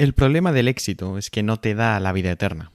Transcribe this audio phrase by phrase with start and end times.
[0.00, 2.72] El problema del éxito es que no te da la vida eterna.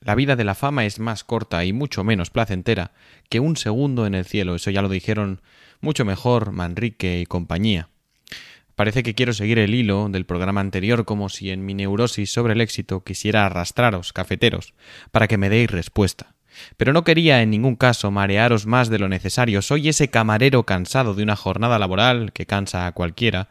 [0.00, 2.92] La vida de la fama es más corta y mucho menos placentera
[3.28, 4.54] que un segundo en el cielo.
[4.54, 5.40] Eso ya lo dijeron
[5.80, 7.88] mucho mejor Manrique y compañía.
[8.76, 12.52] Parece que quiero seguir el hilo del programa anterior como si en mi neurosis sobre
[12.52, 14.72] el éxito quisiera arrastraros, cafeteros,
[15.10, 16.36] para que me deis respuesta.
[16.76, 19.62] Pero no quería en ningún caso marearos más de lo necesario.
[19.62, 23.48] Soy ese camarero cansado de una jornada laboral que cansa a cualquiera,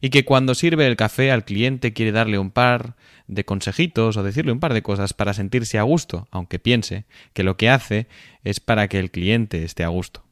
[0.00, 4.22] y que cuando sirve el café al cliente quiere darle un par de consejitos o
[4.22, 8.06] decirle un par de cosas para sentirse a gusto, aunque piense que lo que hace
[8.44, 10.24] es para que el cliente esté a gusto.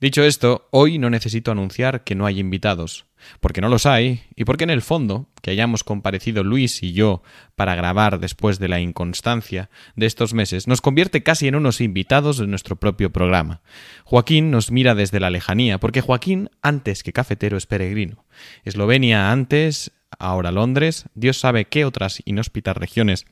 [0.00, 3.06] Dicho esto, hoy no necesito anunciar que no hay invitados,
[3.40, 7.22] porque no los hay, y porque en el fondo, que hayamos comparecido Luis y yo
[7.56, 12.38] para grabar después de la inconstancia de estos meses, nos convierte casi en unos invitados
[12.38, 13.60] de nuestro propio programa.
[14.04, 18.24] Joaquín nos mira desde la lejanía, porque Joaquín, antes que cafetero, es peregrino.
[18.64, 23.26] Eslovenia antes, ahora Londres, Dios sabe qué otras inhóspitas regiones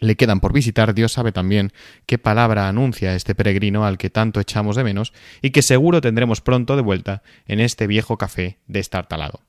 [0.00, 1.72] le quedan por visitar, Dios sabe también
[2.06, 6.40] qué palabra anuncia este peregrino al que tanto echamos de menos y que seguro tendremos
[6.40, 9.40] pronto de vuelta en este viejo café de estartalado.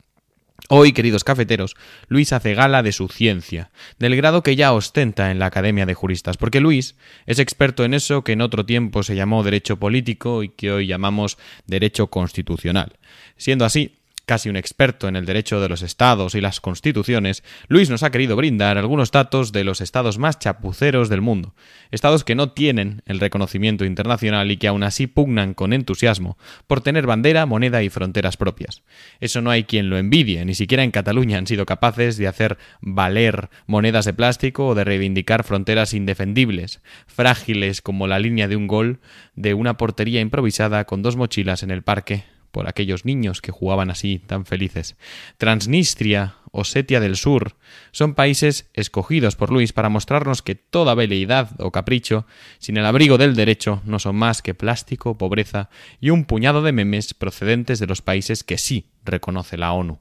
[0.69, 1.75] Hoy, queridos cafeteros,
[2.07, 5.93] Luis hace gala de su ciencia, del grado que ya ostenta en la Academia de
[5.93, 6.95] Juristas, porque Luis
[7.25, 10.87] es experto en eso que en otro tiempo se llamó derecho político y que hoy
[10.87, 12.97] llamamos derecho constitucional.
[13.37, 13.95] Siendo así,
[14.27, 18.11] casi un experto en el derecho de los estados y las constituciones, Luis nos ha
[18.11, 21.55] querido brindar algunos datos de los estados más chapuceros del mundo,
[21.91, 26.81] estados que no tienen el reconocimiento internacional y que aún así pugnan con entusiasmo por
[26.81, 28.83] tener bandera, moneda y fronteras propias.
[29.21, 32.57] Eso no hay quien lo envidie, ni siquiera en Cataluña han sido capaces de hacer
[32.81, 38.67] valer monedas de plástico o de reivindicar fronteras indefendibles, frágiles como la línea de un
[38.67, 38.99] gol
[39.35, 43.89] de una portería improvisada con dos mochilas en el parque por aquellos niños que jugaban
[43.89, 44.95] así tan felices.
[45.37, 47.55] Transnistria, Osetia del Sur,
[47.91, 52.25] son países escogidos por Luis para mostrarnos que toda veleidad o capricho,
[52.59, 56.71] sin el abrigo del derecho, no son más que plástico, pobreza y un puñado de
[56.71, 59.99] memes procedentes de los países que sí reconoce la ONU.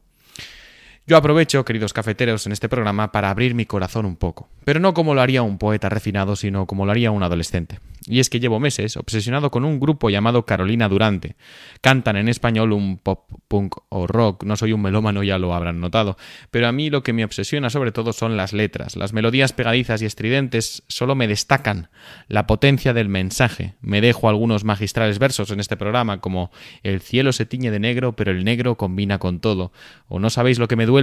[1.08, 4.92] Yo aprovecho, queridos cafeteros, en este programa para abrir mi corazón un poco, pero no
[4.92, 7.78] como lo haría un poeta refinado, sino como lo haría un adolescente.
[8.08, 11.36] Y es que llevo meses obsesionado con un grupo llamado Carolina Durante.
[11.80, 15.80] Cantan en español un pop, punk o rock, no soy un melómano, ya lo habrán
[15.80, 16.16] notado,
[16.50, 18.96] pero a mí lo que me obsesiona sobre todo son las letras.
[18.96, 21.88] Las melodías pegadizas y estridentes solo me destacan
[22.26, 23.74] la potencia del mensaje.
[23.80, 26.50] Me dejo algunos magistrales versos en este programa, como
[26.82, 29.72] El cielo se tiñe de negro, pero el negro combina con todo,
[30.08, 30.95] o No sabéis lo que me duele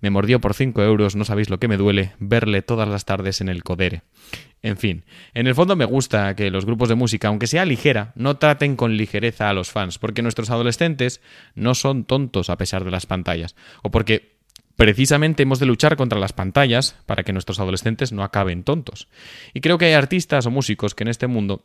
[0.00, 3.40] me mordió por cinco euros, no sabéis lo que me duele, verle todas las tardes
[3.40, 4.02] en el codere.
[4.60, 8.12] En fin, en el fondo me gusta que los grupos de música, aunque sea ligera,
[8.14, 11.22] no traten con ligereza a los fans, porque nuestros adolescentes
[11.54, 14.34] no son tontos a pesar de las pantallas, o porque
[14.76, 19.06] Precisamente hemos de luchar contra las pantallas para que nuestros adolescentes no acaben tontos.
[19.52, 21.64] Y creo que hay artistas o músicos que en este mundo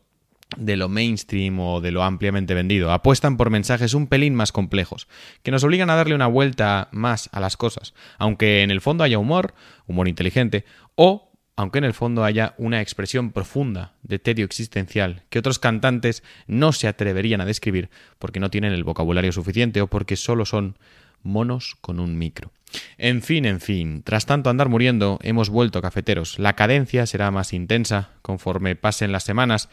[0.56, 2.92] de lo mainstream o de lo ampliamente vendido.
[2.92, 5.08] Apuestan por mensajes un pelín más complejos,
[5.42, 9.04] que nos obligan a darle una vuelta más a las cosas, aunque en el fondo
[9.04, 9.54] haya humor,
[9.86, 15.38] humor inteligente, o aunque en el fondo haya una expresión profunda de tedio existencial que
[15.38, 20.16] otros cantantes no se atreverían a describir porque no tienen el vocabulario suficiente o porque
[20.16, 20.78] solo son
[21.22, 22.52] monos con un micro.
[22.98, 26.38] En fin, en fin, tras tanto andar muriendo, hemos vuelto cafeteros.
[26.38, 29.68] La cadencia será más intensa conforme pasen las semanas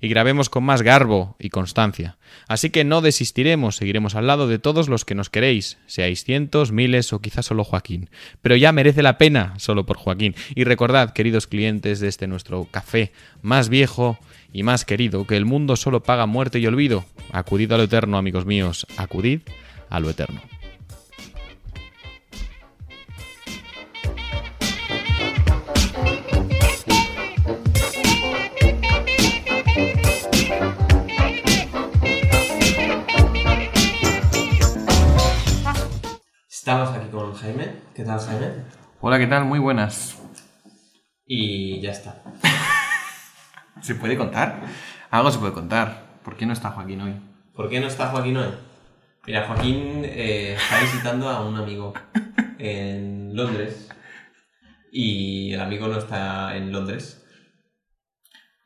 [0.00, 2.18] y grabemos con más garbo y constancia.
[2.48, 6.72] Así que no desistiremos, seguiremos al lado de todos los que nos queréis, seáis cientos,
[6.72, 8.10] miles o quizás solo Joaquín.
[8.42, 10.34] Pero ya merece la pena solo por Joaquín.
[10.54, 13.12] Y recordad, queridos clientes de este nuestro café
[13.42, 14.18] más viejo
[14.52, 17.04] y más querido, que el mundo solo paga muerte y olvido.
[17.30, 19.40] Acudid a lo eterno, amigos míos, acudid
[19.88, 20.42] a lo eterno.
[37.94, 38.46] ¿Qué tal, Jaime?
[39.02, 39.44] Hola, ¿qué tal?
[39.44, 40.18] Muy buenas.
[41.26, 42.22] Y ya está.
[43.82, 44.62] ¿Se puede contar?
[45.10, 46.06] Algo se puede contar.
[46.24, 47.14] ¿Por qué no está Joaquín hoy?
[47.54, 48.48] ¿Por qué no está Joaquín hoy?
[49.26, 51.92] Mira, Joaquín eh, está visitando a un amigo
[52.58, 53.90] en Londres
[54.90, 57.22] y el amigo no está en Londres.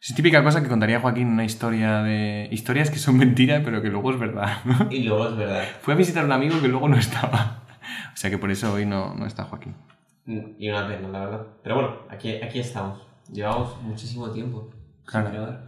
[0.01, 2.49] Es típica cosa que contaría Joaquín una historia de...
[2.53, 4.59] Historias que son mentiras, pero que luego es verdad.
[4.89, 5.65] Y luego es verdad.
[5.83, 7.66] Fue a visitar a un amigo que luego no estaba.
[8.15, 9.75] O sea que por eso hoy no, no está Joaquín.
[10.27, 11.47] Y una pena, la verdad.
[11.63, 13.01] Pero bueno, aquí, aquí estamos.
[13.33, 14.71] Llevamos muchísimo tiempo.
[15.05, 15.61] Claro.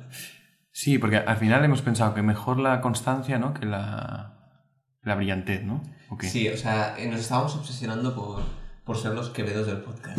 [0.73, 3.55] Sí, porque al final hemos pensado que mejor la constancia, ¿no?
[3.55, 4.33] Que la,
[5.03, 5.83] la brillantez, ¿no?
[6.21, 8.43] Sí, o sea, nos estábamos obsesionando por
[8.89, 10.19] por ser los quevedos del podcast.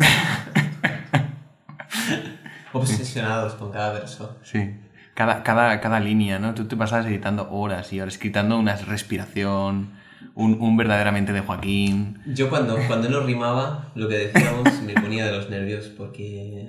[2.72, 4.38] Obsesionados con cada verso.
[4.44, 4.78] Sí.
[5.14, 6.54] Cada, cada, cada línea, ¿no?
[6.54, 9.94] Tú te pasabas editando horas y horas, gritando una respiración,
[10.34, 12.20] un, un verdaderamente de Joaquín.
[12.26, 16.68] Yo cuando, cuando no rimaba, lo que decíamos me ponía de los nervios porque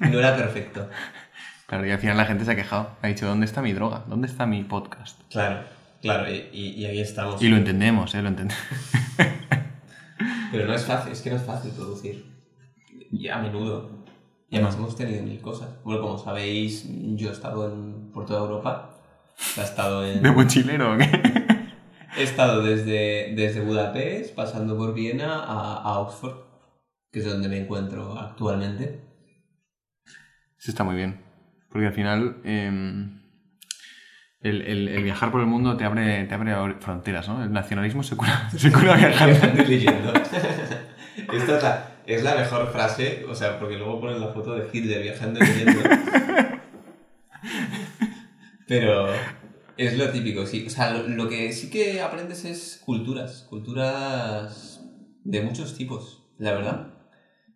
[0.00, 0.88] no era perfecto.
[1.66, 2.96] Claro, y al final la gente se ha quejado.
[3.02, 4.04] Ha dicho, ¿dónde está mi droga?
[4.06, 5.20] ¿Dónde está mi podcast?
[5.30, 5.64] Claro,
[6.00, 7.42] claro, y, y, ahí estamos.
[7.42, 8.22] Y lo entendemos, ¿eh?
[8.22, 8.64] Lo entendemos.
[10.50, 12.24] Pero no es fácil, es que no es fácil producir.
[13.10, 14.06] Y a menudo.
[14.50, 15.68] Y además hemos tenido mil cosas.
[15.84, 18.94] Bueno, como sabéis, yo he estado en, por toda Europa.
[19.58, 20.22] He estado en...
[20.22, 21.37] ¿De mochilero o qué?
[22.18, 26.36] He estado desde, desde Budapest, pasando por Viena a, a Oxford,
[27.12, 29.00] que es donde me encuentro actualmente.
[30.58, 31.20] Eso está muy bien.
[31.70, 33.20] Porque al final em,
[34.40, 37.42] el, el- el viajar por el mundo te abre, te abre fronteras, ¿no?
[37.44, 39.62] El nacionalismo se cura, se cura viajando.
[39.68, 40.12] Leyendo.
[41.32, 44.68] Esta es la, es la mejor frase, o sea, porque luego ponen la foto de
[44.72, 45.80] Hitler viajando y leyendo.
[48.66, 49.08] Pero
[49.78, 50.64] es lo típico, sí.
[50.66, 54.84] O sea, lo, lo que sí que aprendes es culturas, culturas
[55.24, 56.94] de muchos tipos, la verdad.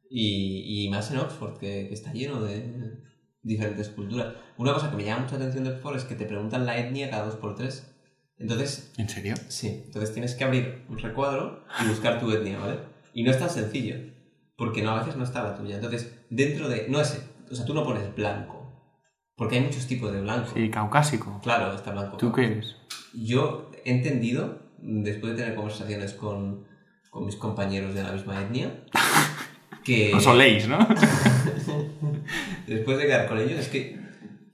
[0.09, 3.03] Y, y más en Oxford, que, que está lleno de
[3.43, 4.35] diferentes culturas.
[4.57, 7.11] Una cosa que me llama mucha atención de Oxford es que te preguntan la etnia
[7.11, 7.89] cada dos por tres.
[8.39, 9.35] Entonces, ¿En serio?
[9.49, 12.79] Sí, entonces tienes que abrir un recuadro y buscar tu etnia, ¿vale?
[13.15, 13.97] Y no es tan sencillo,
[14.57, 15.77] porque no, a veces no está la tuya.
[15.77, 16.89] Entonces, dentro de...
[16.89, 17.23] No es...
[17.51, 18.62] O sea, tú no pones blanco,
[19.43, 20.53] porque hay muchos tipos de blanco.
[20.55, 21.41] Sí, caucásico.
[21.43, 22.17] Claro, está blanco.
[22.17, 22.77] ¿Tú qué eres?
[23.13, 26.65] Yo he entendido, después de tener conversaciones con,
[27.11, 28.85] con mis compañeros de la misma etnia,
[29.85, 30.15] que...
[30.15, 30.79] Os oléis, ¿no?
[32.69, 33.99] después de quedar con ellos, es que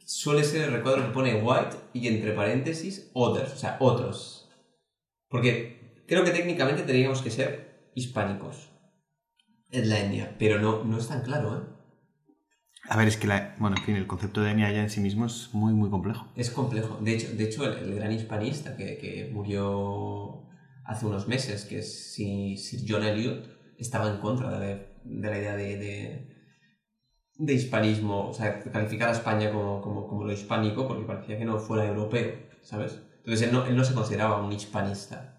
[0.07, 4.49] suele ser el recuadro que pone white y entre paréntesis others, o sea, otros.
[5.29, 8.71] Porque creo que técnicamente tendríamos que ser hispánicos
[9.71, 11.78] en la etnia, pero no, no es tan claro, ¿eh?
[12.89, 15.01] A ver, es que la, bueno, en fin, el concepto de etnia ya en sí
[15.01, 16.27] mismo es muy, muy complejo.
[16.35, 16.99] Es complejo.
[17.03, 20.47] De hecho, de hecho el, gran hispanista que, que murió
[20.85, 23.47] hace unos meses, que es Sir, John Eliot,
[23.79, 24.67] estaba en contra de la,
[25.05, 26.29] de la idea de, de,
[27.37, 31.45] de hispanismo, o sea, calificar a España como, como, como lo hispánico porque parecía que
[31.45, 32.33] no fuera europeo,
[32.63, 33.03] ¿sabes?
[33.19, 35.39] Entonces él no, él no se consideraba un hispanista,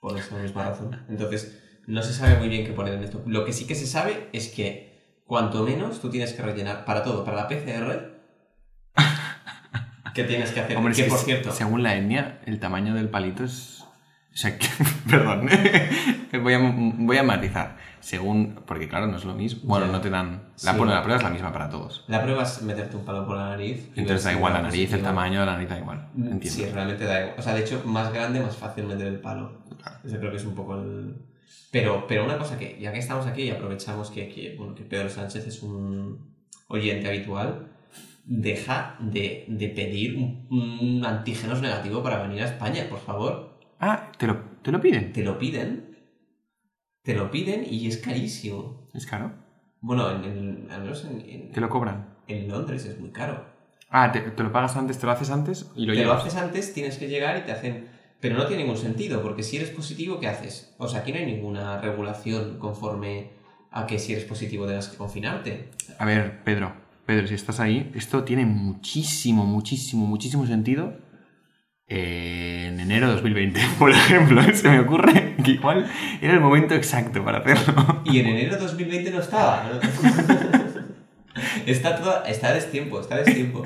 [0.00, 1.04] por esa misma razón.
[1.08, 3.22] Entonces, no se sabe muy bien qué poner en esto.
[3.26, 4.89] Lo que sí que se sabe es que
[5.30, 8.18] cuanto menos tú tienes que rellenar para todo, para la PCR,
[10.12, 10.76] ¿qué tienes que hacer?
[10.76, 13.84] Hombre, es que, que por cierto, según la etnia, el tamaño del palito es...
[14.32, 14.66] O sea, que,
[15.08, 15.48] perdón,
[16.42, 17.76] voy, a, voy a matizar.
[18.00, 19.60] Según, porque claro, no es lo mismo.
[19.68, 20.42] Bueno, no te dan...
[20.64, 20.78] La, Sí.
[20.78, 22.04] bueno, la prueba es la misma para todos.
[22.08, 23.88] la prueba es meterte un palo por la nariz.
[23.94, 26.08] Entonces da igual la nariz, el tamaño de la nariz da igual.
[26.16, 26.50] Entiendo.
[26.50, 27.34] Sí, realmente da igual.
[27.38, 29.60] O sea, de hecho, más grande, más fácil meter el palo.
[29.80, 29.98] Claro.
[30.04, 31.14] Ese creo que es un poco el...
[31.70, 34.82] Pero, pero una cosa que, ya que estamos aquí y aprovechamos que, que, bueno, que
[34.84, 36.34] Pedro Sánchez es un
[36.68, 37.68] oyente habitual,
[38.24, 43.58] deja de, de pedir un, un antígenos negativo para venir a España, por favor.
[43.78, 45.12] Ah, ¿te lo, te lo piden?
[45.12, 45.96] Te lo piden,
[47.02, 48.88] te lo piden y es carísimo.
[48.92, 49.32] ¿Es caro?
[49.80, 52.14] Bueno, en, en- al menos en, en- ¿Te lo cobran?
[52.28, 53.44] en Londres es muy caro.
[53.88, 56.20] Ah, ¿te, te lo pagas antes, te lo haces antes y lo te lo llevas?
[56.24, 57.88] haces antes, tienes que llegar y te hacen...
[58.20, 60.74] Pero no tiene ningún sentido, porque si eres positivo, ¿qué haces?
[60.78, 63.30] O sea, aquí no hay ninguna regulación conforme
[63.70, 65.70] a que si eres positivo tengas que confinarte.
[65.98, 66.72] A ver, Pedro,
[67.06, 70.98] Pedro, si estás ahí, esto tiene muchísimo, muchísimo, muchísimo sentido
[71.86, 74.42] en enero de 2020, por ejemplo.
[74.54, 78.02] Se me ocurre que igual era el momento exacto para hacerlo.
[78.04, 79.64] Y en enero de 2020 no estaba.
[79.72, 79.80] ¿no?
[81.66, 83.62] está todo, está a destiempo, está a destiempo.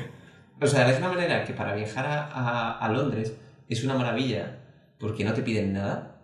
[0.61, 3.35] O sea, es una manera que para viajar a, a- a Londres
[3.75, 4.61] es una maravilla,
[4.99, 6.23] porque no te piden nada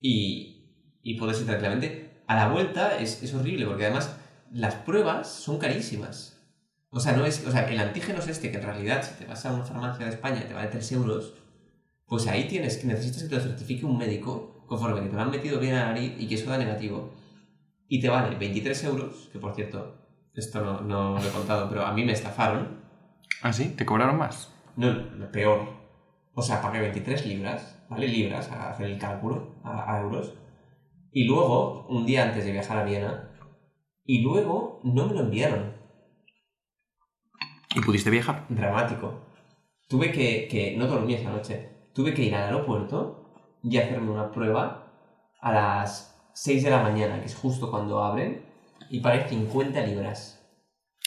[0.00, 2.22] y, y puedes ir tranquilamente.
[2.26, 4.16] A la vuelta es, es horrible, porque además
[4.52, 6.40] las pruebas son carísimas.
[6.90, 9.26] O sea, no es, o sea, el antígeno es este, que en realidad si te
[9.26, 11.34] vas a una farmacia de España te vale 3 euros,
[12.06, 15.22] pues ahí tienes que necesitas que te lo certifique un médico conforme que te lo
[15.22, 17.14] han metido bien a la nariz y que eso da negativo.
[17.88, 20.02] Y te vale 23 euros, que por cierto,
[20.34, 22.82] esto no, no lo he contado, pero a mí me estafaron.
[23.42, 23.70] ¿Ah, sí?
[23.76, 24.52] ¿Te cobraron más?
[24.76, 25.81] No, peor.
[26.34, 28.08] O sea, pagué 23 libras, ¿vale?
[28.08, 30.34] Libras, a hacer el cálculo, a, a euros.
[31.12, 33.30] Y luego, un día antes de viajar a Viena,
[34.04, 35.76] y luego no me lo enviaron.
[37.74, 38.46] ¿Y pudiste viajar?
[38.48, 39.26] Dramático.
[39.88, 41.68] Tuve que, que no dormí esa noche.
[41.94, 44.90] Tuve que ir al aeropuerto y hacerme una prueba
[45.40, 48.44] a las 6 de la mañana, que es justo cuando abren,
[48.88, 50.42] y pagué 50 libras.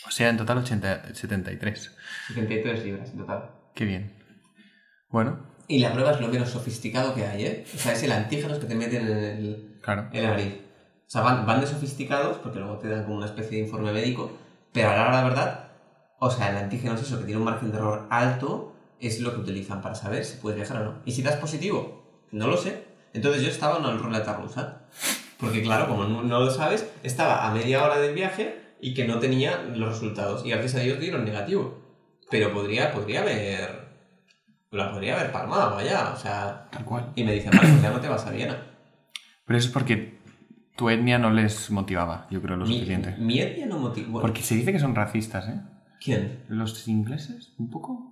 [0.08, 1.98] O sea, en total 80, 73.
[2.27, 3.50] 73 libras en total.
[3.74, 4.14] Qué bien.
[5.09, 7.65] Bueno, Y la prueba es lo menos sofisticado que hay, ¿eh?
[7.74, 10.09] O sea, es el antígeno que te meten en, el, claro.
[10.12, 10.53] en la nariz.
[11.07, 13.91] O sea, van, van de sofisticados, porque luego te dan como una especie de informe
[13.91, 14.31] médico,
[14.71, 15.67] pero ahora la verdad,
[16.19, 19.33] o sea, el antígeno es eso, que tiene un margen de error alto, es lo
[19.33, 20.93] que utilizan para saber si puedes viajar o no.
[21.05, 22.83] Y si das positivo, no lo sé.
[23.13, 24.81] Entonces yo estaba en el ruleta rusa.
[25.39, 29.05] Porque claro, como no, no lo sabes, estaba a media hora del viaje y que
[29.07, 30.45] no tenía los resultados.
[30.45, 31.79] Y gracias a Dios dieron negativo.
[32.29, 33.84] Pero podría, podría haber...
[34.72, 36.12] La podría haber palmado, vaya.
[36.13, 36.67] O sea...
[36.72, 37.12] Tal cual.
[37.15, 38.57] Y me dicen, vale, pues ya no te vas a Viena.
[39.45, 40.19] Pero eso es porque
[40.75, 43.15] tu etnia no les motivaba, yo creo, lo Mi, suficiente.
[43.17, 44.07] mi etnia no motiva...
[44.10, 45.62] Bueno, Porque se dice que son racistas, ¿eh?
[46.01, 46.43] ¿Quién?
[46.50, 47.53] ¿Los ingleses?
[47.57, 48.12] ¿Un poco?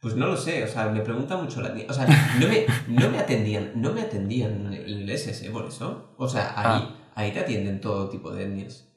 [0.00, 1.72] Pues no lo sé, o sea, me pregunta mucho la.
[1.88, 2.06] O sea,
[2.40, 5.50] no me, no me atendían, no me atendían ingleses, ¿eh?
[5.50, 6.12] Por eso.
[6.18, 6.94] O sea, ahí, Ah.
[7.14, 8.88] ahí te atienden todo tipo de etnias.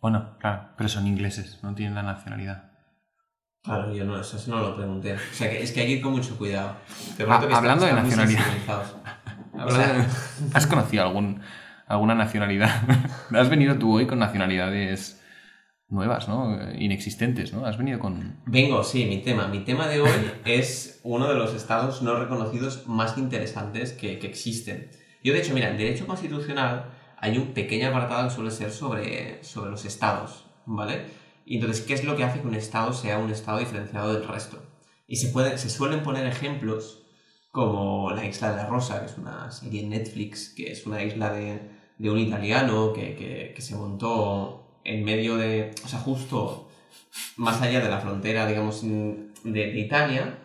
[0.00, 2.70] Bueno, claro, pero son ingleses, no tienen la nacionalidad.
[3.62, 5.14] Claro, yo no, eso no lo pregunté.
[5.14, 6.76] O sea, que es que hay que ir con mucho cuidado.
[7.16, 8.44] Te Ah, que hablando de nacionalidad.
[10.54, 11.40] ¿Has conocido algún,
[11.86, 12.70] alguna nacionalidad?
[13.32, 15.22] Has venido tú hoy con nacionalidades
[15.88, 16.58] nuevas, ¿no?
[16.76, 17.64] Inexistentes, ¿no?
[17.64, 18.40] Has venido con...
[18.46, 19.46] Vengo, sí, mi tema.
[19.46, 24.26] Mi tema de hoy es uno de los estados no reconocidos más interesantes que, que
[24.26, 24.90] existen.
[25.22, 29.44] Yo, de hecho, mira, en Derecho Constitucional hay un pequeño apartado que suele ser sobre,
[29.44, 31.21] sobre los estados, ¿vale?
[31.44, 34.26] Y entonces, ¿qué es lo que hace que un estado sea un estado diferenciado del
[34.26, 34.62] resto?
[35.06, 37.02] Y se, puede, se suelen poner ejemplos
[37.50, 41.02] como La Isla de la Rosa, que es una serie en Netflix, que es una
[41.02, 41.60] isla de,
[41.98, 46.68] de un italiano que, que, que se montó en medio de, o sea, justo
[47.36, 50.38] más allá de la frontera, digamos, de, de Italia,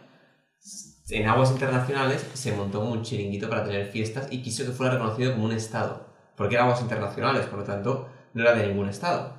[1.09, 5.33] en aguas internacionales se montó un chiringuito para tener fiestas y quiso que fuera reconocido
[5.33, 9.36] como un estado, porque eran aguas internacionales, por lo tanto, no era de ningún estado.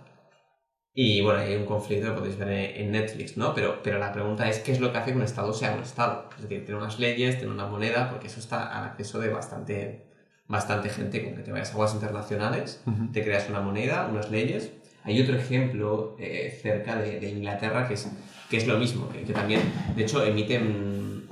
[1.00, 3.55] Y bueno, hay un conflicto que podéis ver en Netflix, ¿no?
[3.55, 5.83] Pero, pero la pregunta es, ¿qué es lo que hace que un estado sea un
[5.83, 6.28] estado?
[6.35, 10.07] Es decir, tiene unas leyes, tiene una moneda, porque eso está al acceso de bastante,
[10.49, 14.73] bastante gente, con que te vayas a aguas internacionales, te creas una moneda, unas leyes.
[15.05, 18.09] Hay otro ejemplo eh, cerca de, de Inglaterra que es,
[18.50, 19.62] que es lo mismo, que, que también,
[19.95, 21.28] de hecho, emiten,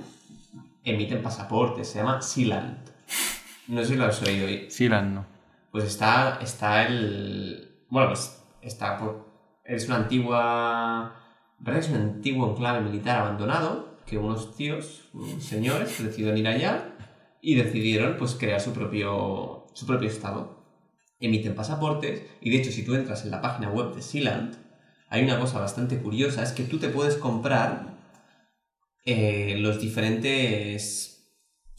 [0.85, 2.79] emiten pasaportes, se llama Sealand.
[3.67, 4.49] No sé si lo has oído.
[4.49, 5.27] y- Sí, la no.
[5.73, 7.69] Pues está, está el...
[7.91, 9.26] Bueno, pues está por...
[9.67, 11.23] Es una antigua...
[11.59, 13.97] ¿Verdad que es un antiguo enclave militar abandonado?
[14.07, 16.95] Que unos tíos, unos señores, decidieron ir allá
[17.41, 20.65] y decidieron pues crear su propio, su propio estado.
[21.19, 24.67] Emiten pasaportes y de hecho si tú entras en la página web de Sealand
[25.09, 27.95] hay una cosa bastante curiosa, es que tú te puedes comprar
[29.05, 31.31] eh, los diferentes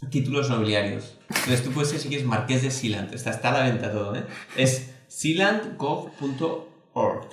[0.10, 1.18] títulos nobiliarios.
[1.30, 4.16] Entonces tú puedes ser si quieres marqués de Sealand, está, está a la venta todo,
[4.16, 4.24] ¿eh?
[4.56, 7.28] Es sealandgov.org.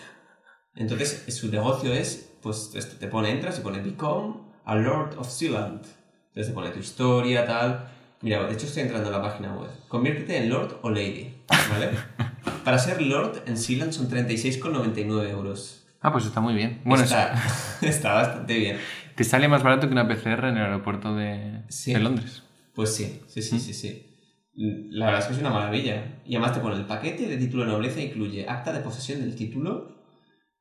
[0.76, 5.28] Entonces su negocio es, pues esto, te pone, entras y pone Become a Lord of
[5.30, 5.82] Sealand.
[6.28, 7.88] Entonces te pone tu historia, tal.
[8.22, 9.70] Mira, de hecho estoy entrando en la página web.
[9.88, 11.34] Conviértete en Lord o Lady,
[11.70, 11.90] ¿vale?
[12.64, 15.84] Para ser Lord en Sealand son 36,99 euros.
[16.00, 16.80] Ah, pues está muy bien.
[16.84, 17.44] Bueno, está, eso-
[17.86, 18.78] está bastante bien.
[19.14, 21.92] te sale más barato que una PCR en el aeropuerto de, Sí.
[21.92, 22.42] de Londres.
[22.74, 24.10] Pues sí, sí, sí, sí, sí.
[24.56, 26.20] La verdad es que es una maravilla.
[26.26, 29.34] Y además te pone el paquete de título de nobleza incluye acta de posesión del
[29.36, 29.93] título,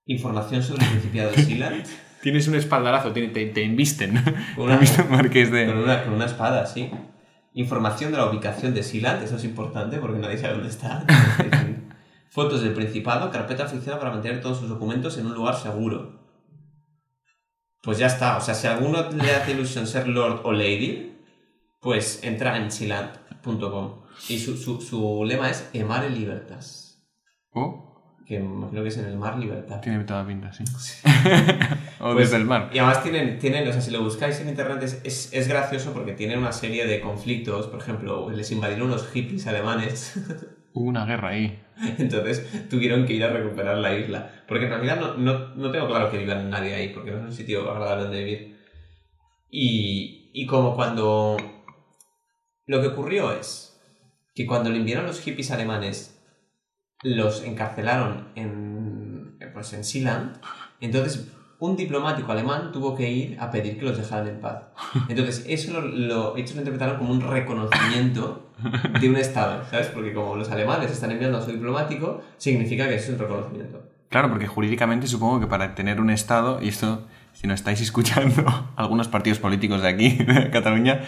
[0.06, 1.86] información sobre el Principado de Sealand,
[2.24, 4.14] Tienes un espaldarazo, te, te, te invisten.
[4.14, 4.24] Con
[4.56, 5.66] Te una- invisten marqués de...
[5.66, 6.90] con una, con una espada, sí.
[7.54, 11.06] Información de la ubicación de Sealand, eso es importante porque nadie sabe dónde está.
[12.30, 16.24] Fotos del Principado, carpeta oficial para mantener todos sus documentos en un lugar seguro.
[17.82, 21.18] Pues ya está, o sea, si a alguno le hace ilusión ser Lord o Lady,
[21.82, 24.04] pues entra en sealand.com.
[24.30, 27.04] Y su, su, su lema es Emare Libertas,
[27.52, 27.93] Oh,
[28.26, 29.82] que me imagino que es en el mar libertad.
[29.82, 30.64] tiene toda pinta, sí.
[32.00, 32.70] o Pues- desde el mar.
[32.74, 35.94] Y además tienen, tienen, o sea, si lo buscáis en internet es, es, es gracioso
[35.94, 40.20] porque tienen una serie de conflictos, por ejemplo, les invadieron unos hippies alemanes,
[40.76, 41.60] Hubo una guerra ahí.
[42.00, 44.32] entonces tuvieron que ir a recuperar la isla.
[44.48, 47.24] Porque en realidad no, no, no tengo claro que vivan nadie ahí, porque no es
[47.26, 48.58] un sitio agradable donde vivir.
[49.50, 51.38] Y, y como cuando...
[52.66, 53.80] Lo que ocurrió es
[54.34, 56.13] que cuando le enviaron los hippies alemanes,
[57.04, 60.38] los encarcelaron en, pues en Sealand,
[60.82, 61.28] entonces
[61.60, 64.64] un diplomático alemán tuvo que ir a pedir que los dejaran en paz.
[65.08, 68.50] Entonces eso lo, lo, ellos lo interpretaron como un reconocimiento
[69.00, 69.88] de un Estado, ¿sabes?
[69.88, 73.82] Porque como los alemanes están enviando a su diplomático, significa que es un reconocimiento.
[74.10, 78.44] Claro, porque jurídicamente supongo que para tener un Estado, y esto, si no estáis escuchando
[78.76, 81.02] algunos partidos políticos de aquí, de Cataluña,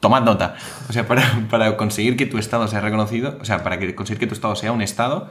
[0.00, 0.56] tomad nota.
[0.88, 4.20] O sea, para, para conseguir que tu Estado sea reconocido, o sea, para que conseguir
[4.20, 5.30] que tu Estado sea un Estado,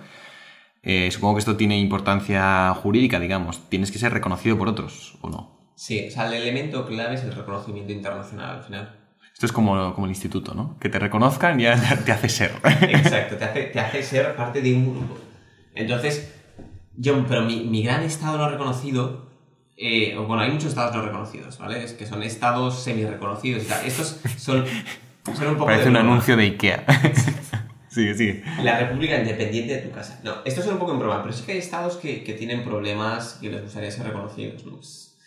[0.83, 3.69] eh, supongo que esto tiene importancia jurídica, digamos.
[3.69, 5.55] Tienes que ser reconocido por otros, ¿o no?
[5.75, 8.99] Sí, o sea, el elemento clave es el reconocimiento internacional al final.
[9.33, 10.77] Esto es como, como el instituto, ¿no?
[10.79, 12.51] Que te reconozcan ya te hace ser.
[12.63, 15.17] Exacto, te hace, te hace ser parte de un grupo.
[15.73, 16.33] Entonces,
[16.95, 19.29] yo, pero mi, mi gran estado no reconocido,
[19.77, 21.83] eh, bueno, hay muchos estados no reconocidos, ¿vale?
[21.83, 23.63] Es que son estados semi-reconocidos.
[23.85, 24.65] Estos son,
[25.35, 26.85] son un poco Parece un anuncio de Ikea.
[27.89, 28.43] sigue, sigue.
[28.63, 30.19] La República Independiente de tu casa.
[30.23, 32.63] No, esto es un poco en broma, pero sí que hay estados que, que tienen
[32.63, 34.65] problemas y les gustaría ser reconocidos.
[34.65, 34.73] ¿no?
[34.75, 35.17] Pues,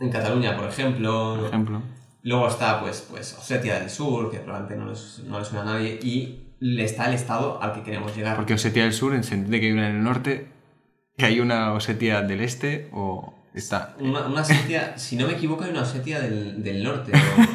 [0.00, 1.36] en Cataluña, por ejemplo.
[1.38, 1.82] Por ejemplo.
[2.22, 5.74] Luego está, pues, pues Osetia del Sur, que probablemente no les, no les suena a
[5.74, 5.98] nadie.
[6.02, 8.34] Y le está el estado al que queremos llegar.
[8.34, 10.48] Porque Osetia del Sur, se entiende que hay una en el norte,
[11.16, 13.94] que hay una Osetia del este, o está.
[13.98, 17.12] Una, una Osetia, si no me equivoco, hay una Osetia del, del norte.
[17.12, 17.48] pero-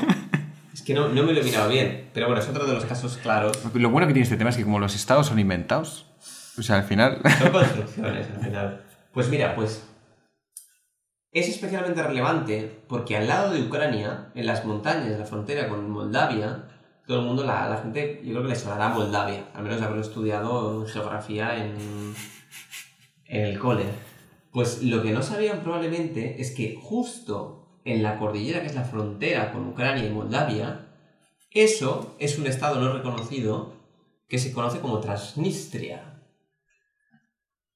[0.74, 2.10] es que no, no me lo he mirado bien.
[2.14, 3.58] Pero bueno, es otro de los casos claros.
[3.74, 6.06] Lo bueno que tiene este tema es que como los estados son inventados,
[6.58, 7.20] o sea, al final...
[7.40, 8.82] Son construcciones al final.
[9.14, 9.84] Pues mira, pues
[11.32, 15.90] es especialmente relevante porque al lado de Ucrania, en las montañas de la frontera con
[15.90, 16.64] Moldavia,
[17.08, 20.02] todo el mundo, la, la gente, yo creo que le sonará Moldavia, al menos haberlo
[20.02, 21.76] estudiado en geografía en,
[23.26, 23.84] en el cole.
[24.56, 28.86] Pues lo que no sabían probablemente es que justo en la cordillera que es la
[28.86, 30.88] frontera con Ucrania y Moldavia,
[31.52, 33.74] eso es un estado no reconocido
[34.30, 36.24] que se conoce como Transnistria.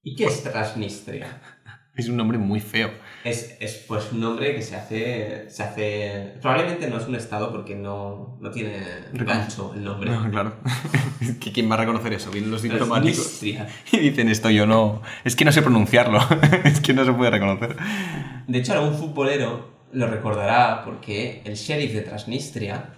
[0.04, 1.42] ¿Y qué es Transnistria?
[1.96, 2.94] Es un nombre muy feo.
[3.24, 6.34] Es, es, pues un nombre que se hace, se hace...
[6.42, 10.10] Probablemente no es un estado porque no, no tiene gancho el nombre.
[10.10, 10.54] No, claro.
[11.54, 12.32] ¿Quién va a reconocer eso?
[12.32, 15.02] Vienen los diplomáticos y dicen esto yo no...
[15.26, 16.20] Es que no sé pronunciarlo.
[16.64, 17.76] es que no se puede reconocer.
[18.48, 22.94] De hecho, algún futbolero lo recordará porque el sheriff de Transnistria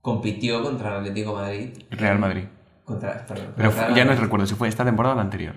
[0.00, 1.70] compitió contra el Atlético Madrid.
[1.90, 2.44] Real Madrid.
[2.84, 5.54] Contra, perdón, Pero contra ya no recuerdo si fue esta temporada o la anterior.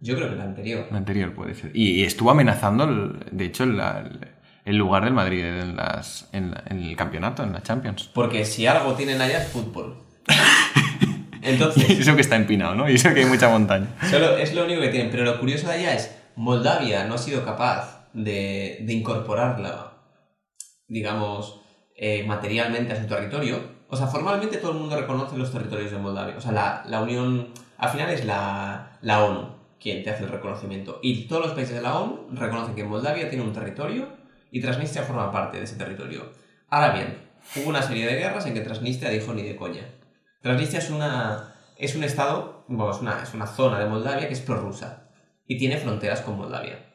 [0.00, 0.86] Yo creo que el anterior.
[0.90, 1.72] La anterior puede ser.
[1.74, 4.18] Y, y estuvo amenazando, el- de hecho, la- el,
[4.64, 8.10] el lugar del Madrid en, las, en, la- en el campeonato, en la Champions.
[8.14, 10.02] Porque si algo tienen allá es fútbol.
[11.42, 12.88] Entonces, Y eso que está empinado, ¿no?
[12.90, 13.86] Y eso que hay mucha montaña.
[14.10, 15.10] Solo es lo único que tienen.
[15.10, 19.94] Pero lo curioso de allá es, Moldavia no ha sido capaz de, de incorporarla,
[20.88, 21.60] digamos,
[21.96, 23.80] eh, materialmente a su territorio.
[23.88, 26.36] O sea, formalmente todo el mundo reconoce los territorios de Moldavia.
[26.36, 27.48] O sea, la, la Unión,
[27.78, 31.00] al final es la, la ONU quien te hace el reconocimiento.
[31.02, 34.08] Y todos los países de la ONU reconocen que Moldavia tiene un territorio
[34.50, 36.32] y Transnistria forma parte de ese territorio.
[36.68, 37.18] Ahora bien,
[37.56, 39.86] hubo una serie de guerras en que Transnistria dijo ni de coña.
[40.42, 44.34] Transnistria es, una, es un estado, bueno, es una, es una zona de Moldavia que
[44.34, 45.10] es prorrusa
[45.46, 46.86] y tiene fronteras con Moldavia.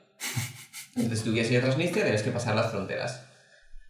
[0.95, 3.26] Entonces, si tú quieres ir a Transnistria, tienes que pasar las fronteras.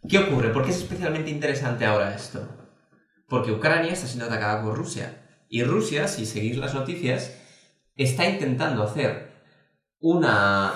[0.08, 0.52] ¿Qué ocurre?
[0.52, 2.48] ¿Por qué es especialmente interesante ahora esto?
[3.28, 5.22] Porque Ucrania está siendo atacada por Rusia.
[5.48, 7.36] Y Rusia, si seguís las noticias,
[7.96, 9.32] está intentando hacer
[10.00, 10.74] una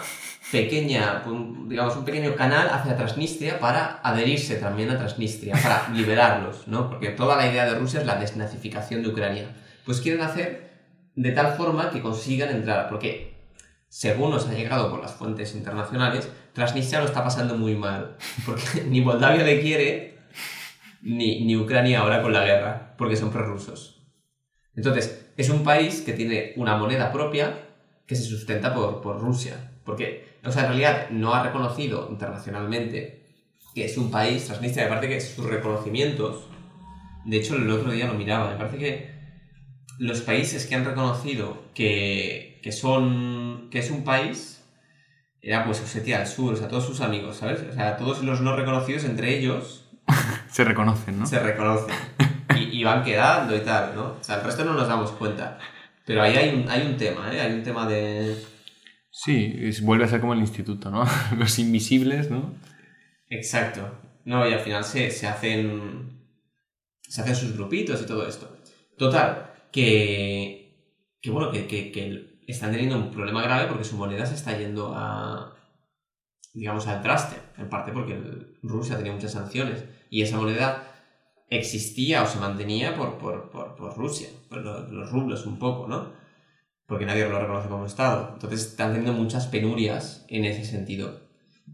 [0.51, 1.23] pequeña,
[1.69, 6.89] digamos, un pequeño canal hacia Transnistria para adherirse también a Transnistria, para liberarlos, ¿no?
[6.89, 9.57] Porque toda la idea de Rusia es la desnazificación de Ucrania.
[9.85, 10.71] Pues quieren hacer
[11.15, 13.31] de tal forma que consigan entrar, porque
[13.89, 18.85] según nos ha llegado por las fuentes internacionales, Transnistria lo está pasando muy mal, porque
[18.89, 20.19] ni Moldavia le quiere,
[21.03, 24.01] ni, ni Ucrania ahora con la guerra, porque son prorrusos.
[24.75, 27.69] Entonces, es un país que tiene una moneda propia
[28.07, 29.71] que se sustenta por, por Rusia.
[29.85, 33.21] Porque, o sea, en realidad no ha reconocido internacionalmente
[33.75, 36.47] que es un país, Transnistria, me parece que sus reconocimientos,
[37.25, 39.11] de hecho el otro día lo miraba, me parece que
[39.99, 44.65] los países que han reconocido que, que son, que es un país,
[45.43, 47.63] era pues Osetia del Sur, o sea, todos sus amigos, ¿sabes?
[47.71, 49.89] O sea, todos los no reconocidos entre ellos
[50.51, 51.27] Se reconocen, ¿no?
[51.27, 51.95] se reconocen
[52.81, 54.05] y, van quedando y tal, ¿no?
[54.21, 55.59] O sea, el resto no nos damos cuenta.
[56.07, 57.41] Pero ahí hay un, hay un tema, ¿eh?
[57.41, 58.37] Hay un tema de...
[59.11, 61.05] Sí, es- vuelve a ser como el instituto, ¿no?
[61.39, 62.55] Los invisibles, ¿no?
[63.29, 63.99] Exacto.
[64.25, 66.19] No, y al final se, se hacen...
[67.03, 68.57] Se hacen sus grupitos y todo esto.
[68.97, 70.59] Total, que...
[71.23, 74.57] Que bueno, que, que, que están teniendo un problema grave porque su moneda se está
[74.57, 75.55] yendo a...
[76.55, 77.37] digamos, al traste.
[77.59, 78.19] En parte porque
[78.63, 79.85] Rusia tenía muchas sanciones.
[80.09, 80.90] Y esa moneda
[81.51, 85.89] existía o se mantenía por, por, por, por Rusia, por lo- los rublos un poco,
[85.89, 86.13] ¿no?
[86.87, 88.31] Porque nadie lo reconoce como Estado.
[88.35, 91.21] Entonces están teniendo muchas penurias en ese sentido.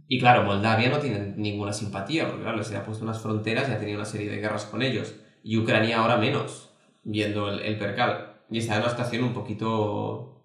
[0.08, 3.72] Y claro, Moldavia no tiene ninguna simpatía, porque claro, se ha puesto unas fronteras y
[3.72, 5.14] ha tenido una serie de guerras con ellos.
[5.42, 6.70] Y Ucrania ahora menos,
[7.04, 8.34] viendo el, el percal.
[8.50, 10.42] Y está en una situación un poquito...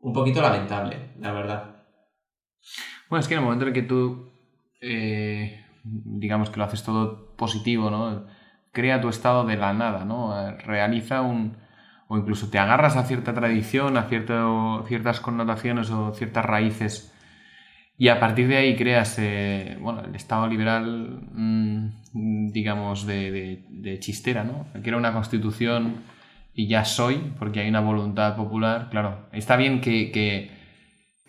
[0.00, 1.76] un poquito lamentable, la verdad.
[3.08, 4.30] Bueno, es que en el momento en que tú,
[4.80, 8.26] eh, digamos que lo haces todo positivo, ¿no?
[8.72, 10.48] Crea tu estado de la nada, ¿no?
[10.48, 11.56] Eh, Realiza un...
[12.08, 17.12] o incluso te agarras a cierta tradición, a cierto, ciertas connotaciones o ciertas raíces
[17.98, 21.88] y a partir de ahí creas eh, bueno, el Estado liberal, mm,
[22.52, 23.30] digamos, de,
[23.68, 24.66] de- chistera, ¿no?
[24.82, 25.96] Que era una constitución
[26.54, 28.88] y ya soy, porque hay una voluntad popular.
[28.90, 30.10] Claro, está bien que-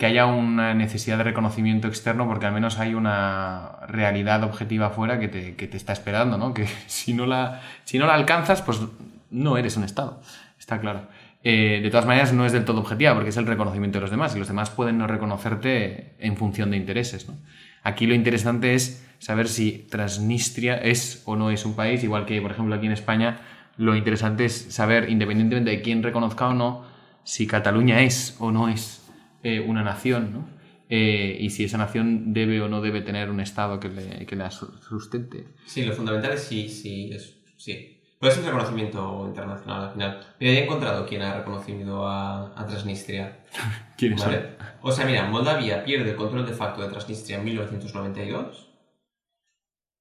[0.02, 5.20] que haya una necesidad de reconocimiento externo, porque al menos hay una realidad objetiva afuera
[5.20, 6.56] que te, que te está esperando, ¿no?
[6.56, 8.82] Que si no, la, si no la alcanzas, pues
[9.30, 10.20] no eres un Estado,
[10.58, 11.04] está claro.
[11.44, 14.10] Eh, de todas maneras, no es del todo objetiva, porque es el reconocimiento de los
[14.10, 17.36] demás, y los demás pueden no reconocerte en función de intereses, ¿no?
[17.84, 22.42] Aquí lo interesante es saber si Transnistria es o no es un país, igual que,
[22.42, 23.42] por ejemplo, aquí en España,
[23.78, 26.90] lo interesante es saber, independientemente de quién reconozca o no,
[27.24, 29.01] si Cataluña es o no es
[29.44, 30.48] eh, una nación, ¿no?
[30.90, 34.36] Eh, y si esa nación debe o no debe tener un Estado que, le, que
[34.36, 35.48] la su- sustente.
[35.66, 37.98] Sí, lo fundamental es sí, sí, es, sí.
[38.20, 40.20] Pues es un reconocimiento internacional al final.
[40.40, 43.40] Mira, ya he encontrado quién ha reconocido a, a Transnistria.
[43.98, 44.32] ¿Quiénes son?
[44.32, 44.50] ¿vale?
[44.82, 48.68] O sea, mira, Moldavia pierde el control de facto de Transnistria en 1992.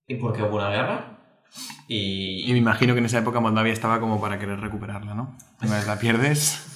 [0.09, 1.18] Y porque hubo una guerra.
[1.88, 5.37] Y Y, me imagino que en esa época Moldavia estaba como para querer recuperarla, ¿no?
[5.62, 6.69] Una vez la pierdes.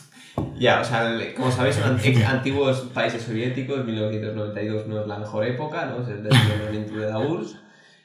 [0.59, 5.44] Ya, o sea, como sabéis, son ex- antiguos países soviéticos, 1992 no es la mejor
[5.47, 6.03] época, ¿no?
[6.03, 7.57] Es el desmembramiento de la URSS.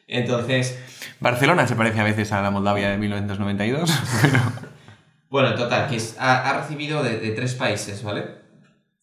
[0.07, 0.79] Entonces,
[1.19, 4.39] Barcelona se parece a veces a la Moldavia de 1992, pero.
[5.29, 8.25] bueno, en total, que es- ha, ha recibido de, de tres países, ¿vale?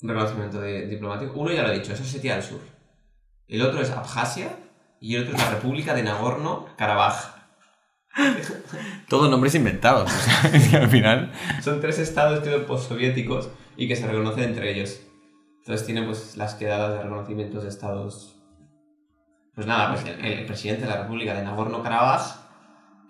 [0.03, 1.33] Un reconocimiento de- diplomático.
[1.41, 2.61] Uno ya lo he dicho, es Osetia del Sur.
[3.49, 4.49] El otro es Abjasia
[5.01, 7.36] y el otro es la República de Nagorno-Karabaj.
[9.09, 10.11] Todos nombres inventados.
[10.13, 11.33] O sea, es que al final.
[11.63, 15.01] Son tres estados creo postsoviéticos y que se reconocen entre ellos.
[15.61, 18.37] Entonces tienen pues las quedadas de reconocimientos de estados.
[19.55, 22.47] Pues nada, pues el, el presidente de la República de Nagorno-Karabaj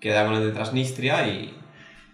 [0.01, 1.55] queda con el de Transnistria y.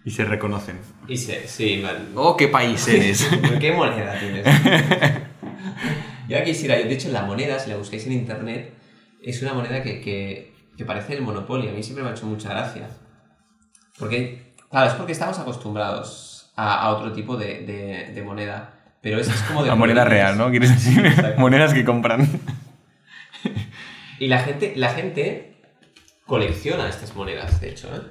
[0.05, 0.79] Y se reconocen.
[1.07, 1.47] Y se.
[1.47, 2.09] Sí, man.
[2.15, 3.27] ¡Oh, qué país eres!
[3.59, 4.45] ¿Qué moneda tienes?
[6.27, 8.73] ya quisiera, de hecho, la moneda, si la buscáis en internet,
[9.21, 11.67] es una moneda que, que, que parece el Monopoly.
[11.67, 12.89] A mí siempre me ha hecho mucha gracia.
[13.97, 18.73] Porque, claro, es porque estamos acostumbrados a, a otro tipo de, de, de moneda.
[19.01, 19.69] Pero esa es como de.
[19.69, 20.49] La moneda real, ¿no?
[20.49, 21.05] ¿Quieres decir?
[21.05, 21.39] Exacto.
[21.39, 22.27] Monedas que compran.
[24.19, 25.57] Y la gente, la gente
[26.25, 28.01] colecciona estas monedas, de hecho, ¿eh?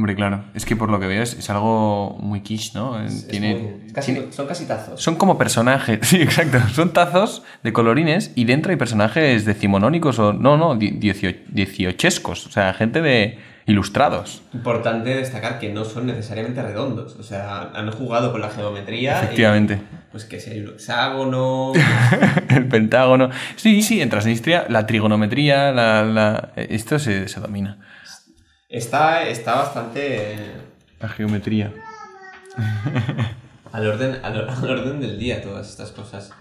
[0.00, 0.44] Hombre, claro.
[0.54, 2.98] Es que por lo que veo es, es algo muy quiche, ¿no?
[3.02, 4.98] Es Tiene, muy- casi- tiene- Son casi tazos.
[4.98, 5.98] Son como personajes.
[6.08, 6.58] Sí, exacto.
[6.72, 10.32] Son tazos de colorines y dentro hay personajes decimonónicos o.
[10.32, 12.46] No, no, die- diecio- dieciochescos.
[12.46, 13.38] O sea, gente de.
[13.66, 14.42] ilustrados.
[14.54, 17.16] Importante destacar que no son necesariamente redondos.
[17.16, 19.20] O sea, han jugado con la geometría.
[19.20, 19.82] y, Efectivamente.
[20.10, 21.72] pues que si hay un hexágono.
[22.48, 23.28] El pentágono.
[23.56, 27.76] Sí, sí, en Transnistria la trigonometría, la, la- esto se, se domina.
[28.70, 30.52] Está, está bastante
[31.00, 31.72] La geometría.
[33.72, 36.32] al orden, al, al orden del día todas estas cosas.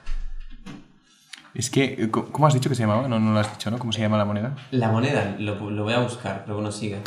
[1.53, 3.07] Es que, eh, ¿cómo has dicho que se llamaba?
[3.07, 3.79] No, no lo has dicho, ¿no?
[3.79, 4.55] ¿Cómo se llama la moneda?
[4.71, 6.99] La moneda, lo, lo voy a buscar, pero bueno, sigue.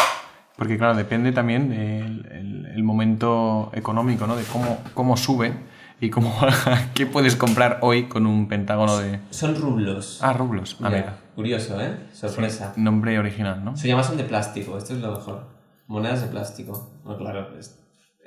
[0.57, 4.37] Porque, claro, depende también del el, el momento económico, ¿no?
[4.37, 5.55] De cómo, cómo sube
[6.01, 6.91] y cómo baja.
[6.95, 9.21] ¿Qué puedes comprar hoy con un pentágono de.
[9.31, 10.19] Son rublos.
[10.21, 10.77] Ah, rublos.
[10.81, 11.17] Ah, Mira, mira.
[11.35, 11.97] Curioso, ¿eh?
[12.13, 12.73] Sorpresa.
[12.77, 13.77] Nombre original, ¿no?
[13.77, 15.47] Se llaman son de plástico, esto es lo mejor.
[15.87, 17.01] Monedas de plástico.
[17.05, 17.49] No, claro.
[17.59, 17.79] es-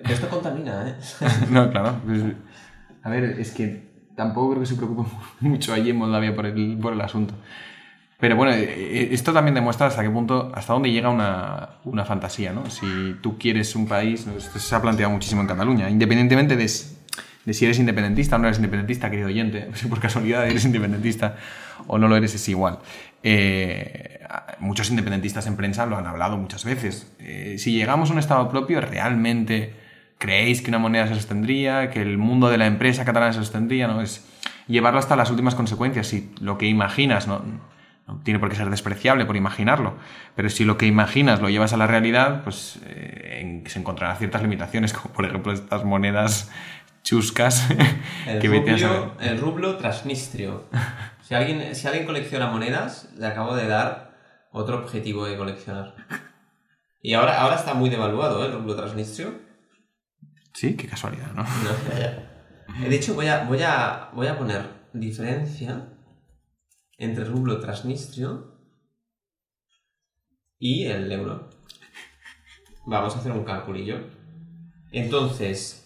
[0.01, 0.95] Pero esto contamina, ¿eh?
[1.51, 1.95] No, claro.
[2.05, 2.21] pues,
[3.03, 5.09] a ver, es que tampoco creo que se preocupe
[5.41, 7.33] mucho allí en Moldavia por el, por el asunto.
[8.17, 12.53] Pero bueno, eh, esto también demuestra hasta qué punto, hasta dónde llega una, una fantasía,
[12.53, 12.69] ¿no?
[12.69, 16.69] Si tú quieres un país, esto se ha planteado muchísimo en Cataluña, independientemente de,
[17.45, 21.35] de si eres independentista o no eres independentista, querido oyente, si por casualidad eres independentista
[21.87, 22.79] o no lo eres, es igual.
[23.23, 24.19] Eh,
[24.59, 27.11] muchos independentistas en prensa lo han hablado muchas veces.
[27.19, 29.73] Eh, si llegamos a un Estado propio, ¿realmente
[30.17, 31.89] creéis que una moneda se sostendría?
[31.89, 33.87] ¿Que el mundo de la empresa catalana se sostendría?
[33.87, 34.01] ¿no?
[34.01, 34.25] Es
[34.67, 36.07] llevarlo hasta las últimas consecuencias.
[36.07, 37.43] Si lo que imaginas no,
[38.23, 39.95] tiene por qué ser despreciable por imaginarlo,
[40.35, 44.41] pero si lo que imaginas lo llevas a la realidad, pues eh, se encontrarán ciertas
[44.41, 46.51] limitaciones, como por ejemplo estas monedas
[47.05, 47.69] chuscas
[48.27, 48.99] El, que vete a saber.
[48.99, 50.67] rublo, el rublo transnistrio.
[51.21, 54.17] Si alguien, si alguien colecciona monedas, le acabo de dar
[54.51, 55.95] otro objetivo de coleccionar.
[57.01, 58.47] Y ahora, ahora está muy devaluado ¿eh?
[58.47, 59.39] el rublo transnistrio.
[60.53, 61.43] Sí, qué casualidad, ¿no?
[61.43, 62.89] No, ya, ya.
[62.89, 65.89] De hecho, voy a, voy, a, voy a poner diferencia
[66.97, 68.55] entre rublo transnistrio
[70.57, 71.49] y el euro.
[72.87, 73.99] Vamos a hacer un calculillo.
[74.91, 75.84] Entonces,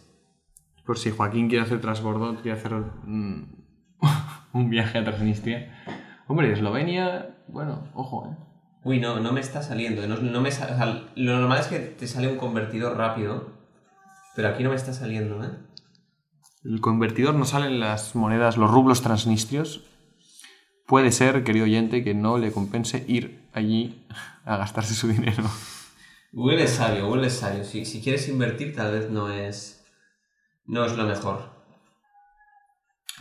[0.90, 2.74] Por si Joaquín quiere hacer transbordo, quiere hacer
[4.54, 5.84] un viaje a Transnistria.
[6.26, 8.36] Hombre, Eslovenia, bueno, ojo, ¿eh?
[8.84, 10.08] Uy, no, no me está saliendo.
[10.08, 10.50] No, no me
[11.16, 13.52] lo normal es que te sale un convertidor rápido,
[14.36, 15.52] pero aquí no me está saliendo, ¿eh?
[16.64, 19.86] El convertidor no salen las monedas, los rublos transnistrios.
[20.88, 24.08] puede ser, querido oyente, que no le compense ir allí
[24.44, 25.44] a gastarse su dinero.
[26.58, 27.64] Es sabio, es sabio.
[27.64, 29.79] Si, si quieres invertir, tal vez no es,
[30.70, 31.50] no es lo mejor.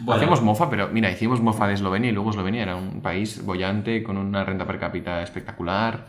[0.00, 3.44] Bueno, Hacemos mofa, pero mira, hicimos mofa de Eslovenia y luego Eslovenia era un país
[3.44, 6.06] bollante con una renta per cápita espectacular.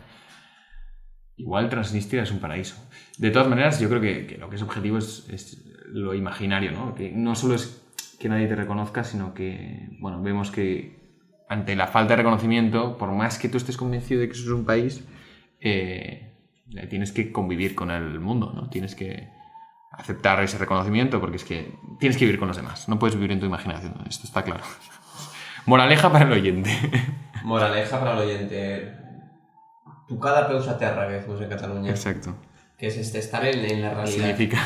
[1.36, 2.76] Igual Transnistria es un paraíso.
[3.18, 6.70] De todas maneras, yo creo que, que lo que es objetivo es, es lo imaginario,
[6.72, 6.94] ¿no?
[6.94, 7.82] Que no solo es
[8.20, 11.00] que nadie te reconozca, sino que, bueno, vemos que
[11.48, 14.50] ante la falta de reconocimiento, por más que tú estés convencido de que eso es
[14.50, 15.04] un país,
[15.58, 16.34] eh,
[16.90, 18.68] tienes que convivir con el mundo, ¿no?
[18.68, 19.39] Tienes que
[20.00, 23.32] aceptar ese reconocimiento porque es que tienes que vivir con los demás, no puedes vivir
[23.32, 24.62] en tu imaginación, esto está claro.
[25.66, 26.70] Moraleja para el oyente.
[27.44, 28.96] moraleja para el oyente.
[30.08, 31.90] Tu cada peus a terra, que decimos en Cataluña.
[31.90, 32.34] Exacto.
[32.76, 34.26] Que es este, estar en, en la realidad.
[34.26, 34.58] Significa,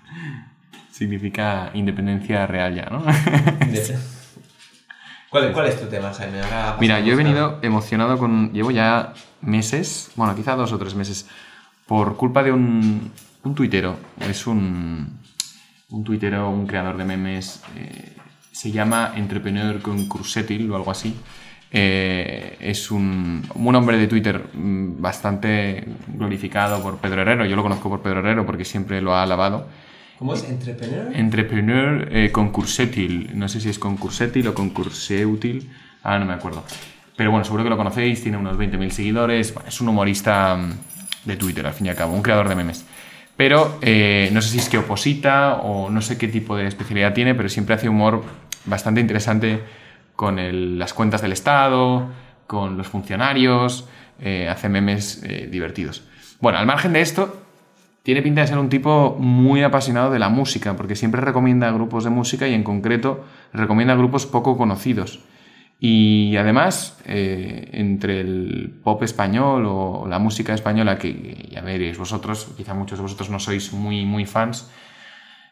[0.90, 3.04] significa independencia real ya, ¿no?
[5.30, 6.42] ¿Cuál, ¿Cuál es tu tema, Jaime?
[6.42, 8.52] Ahora Mira, yo he venido emocionado con.
[8.52, 11.26] Llevo ya meses, bueno, quizá dos o tres meses,
[11.86, 13.12] por culpa de un,
[13.44, 13.96] un tuitero.
[14.20, 15.18] Es un,
[15.90, 17.62] un tuitero, un creador de memes.
[17.76, 18.16] eh,
[18.50, 21.14] se llama Entrepreneur Concursetil o algo así.
[21.74, 27.46] Eh, es un, un hombre de Twitter mm, bastante glorificado por Pedro Herrero.
[27.46, 29.66] Yo lo conozco por Pedro Herrero porque siempre lo ha alabado.
[30.18, 30.44] ¿Cómo es?
[30.48, 31.16] ¿Entrepreneur?
[31.16, 33.30] Entrepreneur eh, concursetil.
[33.34, 35.70] No sé si es concursetil o concurseutil.
[36.02, 36.62] Ah, no me acuerdo.
[37.16, 38.22] Pero bueno, seguro que lo conocéis.
[38.22, 39.54] Tiene unos 20.000 seguidores.
[39.54, 40.72] Bueno, es un humorista mm,
[41.24, 42.12] de Twitter, al fin y al cabo.
[42.12, 42.84] Un creador de memes.
[43.42, 47.12] Pero eh, no sé si es que oposita o no sé qué tipo de especialidad
[47.12, 48.22] tiene, pero siempre hace humor
[48.66, 49.64] bastante interesante
[50.14, 52.06] con las cuentas del Estado,
[52.46, 53.88] con los funcionarios.
[54.20, 56.04] eh, hace memes eh, divertidos.
[56.40, 57.42] Bueno, al margen de esto,
[58.04, 62.04] tiene pinta de ser un tipo muy apasionado de la música, porque siempre recomienda grupos
[62.04, 65.18] de música y en concreto recomienda grupos poco conocidos.
[65.84, 72.52] Y además, eh, entre el pop español o la música española, que ya veréis vosotros,
[72.56, 74.70] quizá muchos de vosotros no sois muy, muy fans,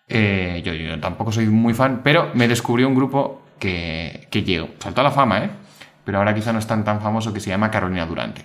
[0.06, 4.68] eh, yo, yo tampoco soy muy fan, pero me descubrió un grupo que, que llegó,
[4.78, 5.50] saltó a la fama, ¿eh?
[6.04, 8.44] pero ahora quizá no es tan, famoso que se llama Carolina Durante.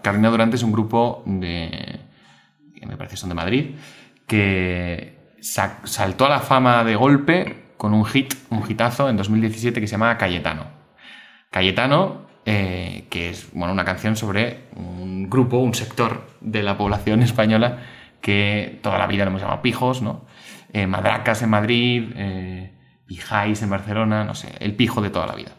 [0.00, 2.00] Carolina Durante es un grupo de,
[2.74, 3.74] que me parece son de Madrid,
[4.26, 9.78] que sa- saltó a la fama de golpe con un hit, un hitazo en 2017
[9.78, 10.71] que se llama Cayetano.
[11.52, 17.22] Cayetano, eh, que es bueno, una canción sobre un grupo, un sector de la población
[17.22, 17.78] española
[18.20, 20.24] que toda la vida lo hemos llamado pijos, ¿no?
[20.72, 22.72] Eh, madracas en Madrid, eh,
[23.06, 25.52] pijáis en Barcelona, no sé, el pijo de toda la vida.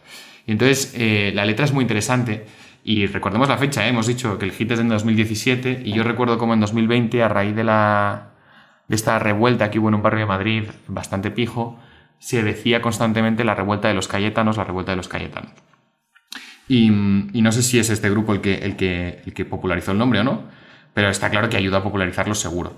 [0.48, 2.46] Y entonces eh, la letra es muy interesante
[2.84, 3.90] y recordemos la fecha, ¿eh?
[3.90, 7.30] hemos dicho que el hit es en 2017 y yo recuerdo como en 2020 a
[7.30, 8.30] raíz de la
[8.88, 11.80] de esta revuelta que hubo en un barrio de Madrid bastante pijo,
[12.20, 15.52] se decía constantemente la revuelta de los cayetanos, la revuelta de los cayetanos.
[16.68, 19.98] Y, no sé si es este grupo el que, el, que, el que popularizó el
[19.98, 20.44] nombre o no,
[20.94, 22.78] pero está claro que ayuda a popularizarlo seguro.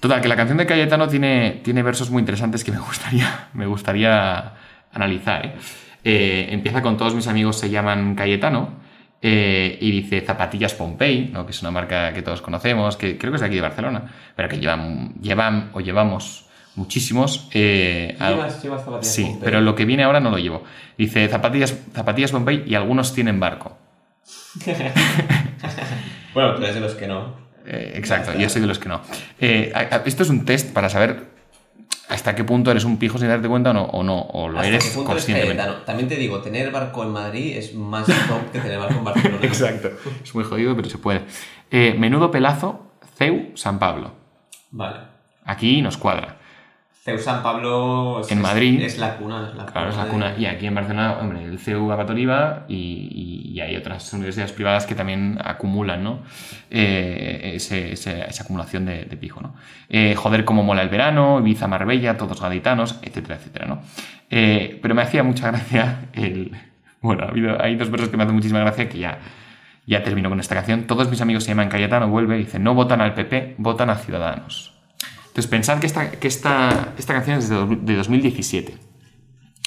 [0.00, 3.66] Total, que la canción de Cayetano tiene, tiene versos muy interesantes que me gustaría, me
[3.66, 4.54] gustaría
[4.92, 5.46] analizar.
[5.46, 5.54] ¿eh?
[6.02, 8.70] Eh, empieza con todos mis amigos se llaman Cayetano
[9.20, 11.44] eh, y dice Zapatillas Pompey, ¿no?
[11.44, 14.04] que es una marca que todos conocemos, que creo que es de aquí de Barcelona,
[14.34, 17.48] pero que llevan, llevan o llevamos muchísimos.
[17.52, 20.62] eh, ¿Llevas, llevas zapatillas Sí, pero lo que viene ahora no lo llevo.
[20.98, 23.76] Dice zapatillas, zapatillas Bombay y algunos tienen barco.
[26.32, 27.34] Bueno, tú eres de los que no.
[27.66, 29.00] Eh, exacto, yo soy de los que no.
[29.40, 31.24] Eh, a- a- esto es un test para saber
[32.08, 34.58] hasta qué punto eres un pijo sin darte cuenta o no, o, no, o lo
[34.58, 35.62] ¿Hasta eres qué punto conscientemente.
[35.84, 39.38] También te digo, tener barco en Madrid es más top que tener barco en Barcelona.
[39.46, 39.90] Exacto.
[40.22, 41.22] Es muy jodido, pero se puede.
[41.98, 44.12] Menudo pelazo, CEU San Pablo.
[44.70, 44.98] Vale.
[45.44, 46.38] Aquí nos cuadra.
[47.02, 48.82] CEU San Pablo es, En Madrid.
[48.82, 49.48] Es, la cuna.
[49.50, 50.34] Es la Claro, es la de- cuna.
[50.36, 54.84] Y aquí en Barcelona, hombre, el CEU Abatoliva y, y, y hay otras universidades privadas
[54.84, 56.20] que también acumulan, ¿no?
[56.70, 59.54] Eh, ese- ese- esa acumulación de, de pijo, ¿no?
[59.88, 63.80] Eh, joder, cómo mola el verano, Ibiza, Marbella, todos gaditanos, etcétera, etcétera, ¿no?
[64.28, 66.52] Eh, pero me hacía mucha gracia el...
[67.00, 69.20] Bueno, ha habido, hay dos versos que me hacen muchísima gracia que ya,
[69.86, 70.82] ya termino con esta canción.
[70.86, 73.94] Todos mis amigos se llaman Cayetano, vuelve y dicen, no votan al PP, votan a
[73.96, 74.74] Ciudadanos.
[75.30, 78.76] Entonces, pensad que esta, que esta, esta canción es de, de 2017.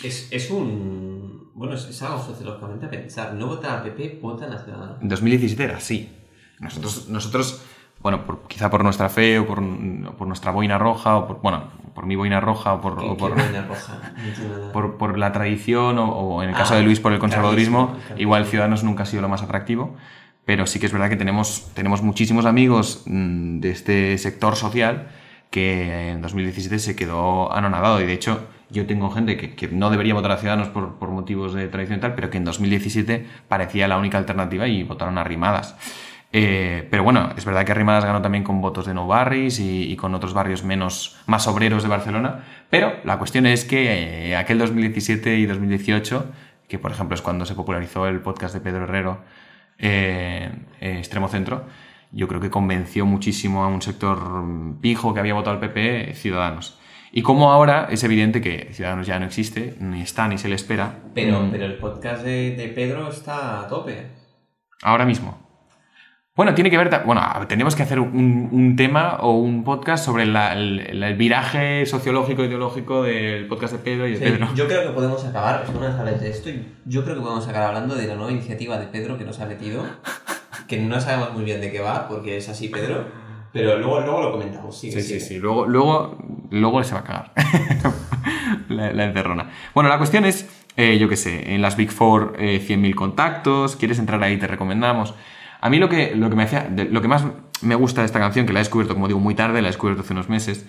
[0.04, 1.52] Es, es un.
[1.56, 3.34] Bueno, es, es algo sociológicamente a pensar.
[3.34, 5.02] No votan al PP, votan a Ciudadanos.
[5.02, 6.10] En 2017 era así.
[6.60, 7.62] Nosotros, nosotros
[8.02, 11.41] bueno, por- quizá por nuestra fe o por, o por nuestra boina roja, o por,
[11.41, 14.13] bueno, por mi boina roja o por, ¿Qué, o por, qué boina roja?
[14.73, 17.95] Por, por la tradición o, o en el caso Ah, de Luis por el conservadurismo,
[18.17, 19.95] igual Ciudadanos nunca ha sido lo más atractivo,
[20.45, 25.08] pero sí que es verdad que tenemos, tenemos muchísimos amigos mm, de este sector social
[25.53, 30.15] que en 2017 se quedó anonadado y de hecho yo tengo gente que, no debería
[30.15, 33.87] votar a Ciudadanos por, por motivos de tradición y tal, pero que en 2017 parecía
[33.87, 35.75] la única alternativa y votaron a Rimadas.
[36.31, 39.95] Eh, pero bueno, es verdad que Rimadas ganó también con votos de No Barris y,
[39.95, 42.45] con otros barrios menos, más obreros de Barcelona.
[42.71, 46.25] Pero la cuestión es que eh, aquel 2017 y 2018,
[46.67, 49.19] que por ejemplo es cuando se popularizó el podcast de Pedro Herrero,
[49.77, 50.49] eh,
[50.81, 51.65] Extremo Centro,
[52.13, 54.19] yo creo que convenció muchísimo a un sector
[54.82, 56.80] pijo que había votado al PP, Ciudadanos.
[57.12, 60.56] Y como ahora es evidente que Ciudadanos ya no existe, ni está, ni se le
[60.56, 60.99] espera.
[61.13, 64.08] Pero, Mm, pero el podcast de, de Pedro está a tope.
[64.82, 65.41] Ahora mismo.
[66.36, 67.04] Bueno, tiene que ver.
[67.06, 71.86] Bueno, tendríamos que hacer un, un tema o un podcast sobre la- el, el viraje
[71.86, 74.47] sociológico ideológico del podcast de Pedro y de Sí, Pedro.
[74.56, 76.49] Yo creo que podemos acabar, una vez de esto,
[76.86, 79.45] yo creo que podemos acabar hablando de la nueva iniciativa de Pedro que nos ha
[79.45, 79.86] metido,
[80.75, 83.05] que no sabemos muy bien de qué va, porque es así Pedro,
[83.51, 84.77] pero luego, luego lo comentamos.
[84.79, 85.19] Sigue, Sí, sí, sigue.
[85.21, 85.38] sí.
[85.38, 86.17] Luego, luego,
[86.49, 87.33] luego se va a cagar.
[88.69, 89.49] la, la encerrona.
[89.73, 93.75] Bueno, la cuestión es, eh, yo qué sé, en las Big Four, eh, 100.000 contactos.
[93.75, 94.38] ¿Quieres entrar ahí?
[94.38, 95.13] Te recomendamos.
[95.62, 97.25] A mí lo que, lo que me hacía, lo que más
[97.62, 99.71] me gusta de esta canción, que la he descubierto, como digo, muy tarde, la he
[99.71, 100.65] descubierto hace unos meses,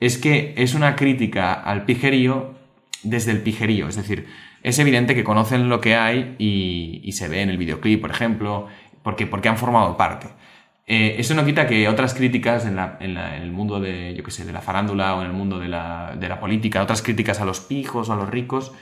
[0.00, 2.54] es que es una crítica al pijerío
[3.02, 3.88] desde el pijerío.
[3.88, 4.26] Es decir,
[4.62, 8.10] es evidente que conocen lo que hay y, y se ve en el videoclip, por
[8.10, 8.68] ejemplo,
[9.08, 10.26] porque, porque han formado parte.
[10.86, 14.30] Eh, eso no quita que otras críticas en, la- en el mundo de, yo qué
[14.30, 17.40] sé, de la farándula o en el mundo de la, de la política, otras críticas
[17.40, 18.72] a los pijos o a los ricos,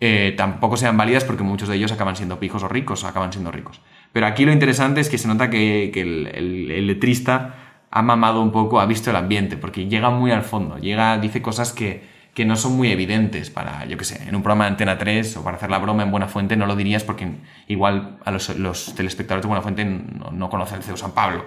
[0.00, 3.52] eh, tampoco sean válidas porque muchos de ellos acaban siendo pijos o ricos, acaban siendo
[3.52, 3.82] ricos.
[4.14, 7.54] Pero aquí lo interesante es que se nota que, que el- el letrista
[7.90, 11.42] ha mamado un poco, ha visto el ambiente, porque llega muy al fondo, llega, dice
[11.42, 12.02] cosas que,
[12.34, 15.36] que no son muy evidentes para, yo qué sé, en un programa de Antena 3
[15.36, 17.28] o para hacer la broma en Buena Fuente no lo dirías porque
[17.68, 21.44] igual a los, telespectadores de Buena Fuente no, no conocen el CEU San Pablo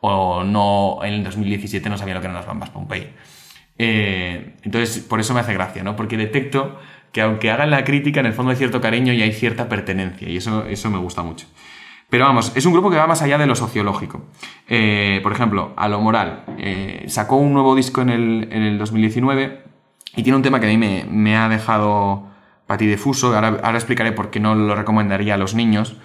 [0.00, 3.12] o no en el 2017 no sabían lo que eran las bambas Pompey.
[3.78, 5.96] Eh, entonces, por eso me hace gracia, ¿no?
[5.96, 6.78] Porque detecto
[7.12, 10.28] que aunque hagan la crítica, en el fondo hay cierto cariño y hay cierta pertenencia
[10.28, 11.46] y eso, eso me gusta mucho.
[12.10, 14.26] Pero vamos, es un grupo que va más allá de lo sociológico.
[14.66, 16.44] Eh, por ejemplo, a lo moral.
[16.58, 19.62] eh, sacó un nuevo disco en el, en el 2019
[20.16, 22.26] y tiene un tema que a mí me, ha dejado
[22.66, 23.34] patidifuso.
[23.34, 25.96] Ahora, ahora explicaré por qué no lo recomendaría a los niños.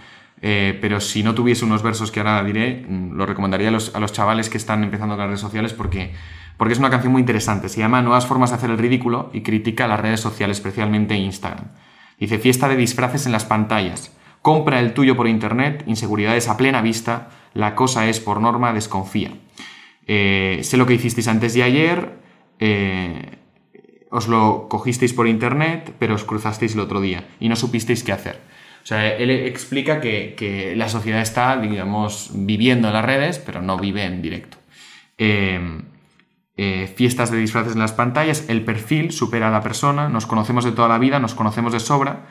[0.46, 4.12] eh, pero si no tuviese unos versos que ahora diré, mm, lo recomendaría a los,
[4.12, 6.12] chavales que están empezando las redes sociales porque,
[6.58, 7.70] porque es una canción muy interesante.
[7.70, 11.68] Se llama Nuevas formas de hacer el ridículo y critica las redes sociales, especialmente Instagram.
[12.20, 14.12] Dice, fiesta de disfraces en las pantallas.
[14.42, 19.32] Compra el tuyo por internet, inseguridades a plena vista, la cosa es por norma, desconfía.
[20.08, 22.20] Eh, sé lo que hicisteis antes de ayer,
[22.60, 23.38] eh,
[24.14, 28.12] os lo cogisteis por internet, pero os cruzasteis el otro día y no supisteis qué
[28.14, 28.40] hacer.
[28.84, 33.62] O sea, él explica que, que la sociedad está, digamos, viviendo en las redes, pero
[33.62, 34.58] no vive en directo.
[35.18, 35.82] Eh,
[36.56, 40.64] eh, fiestas de disfraces en las pantallas, el perfil supera a la persona, nos conocemos
[40.64, 42.28] de toda la vida, nos conocemos de sobra.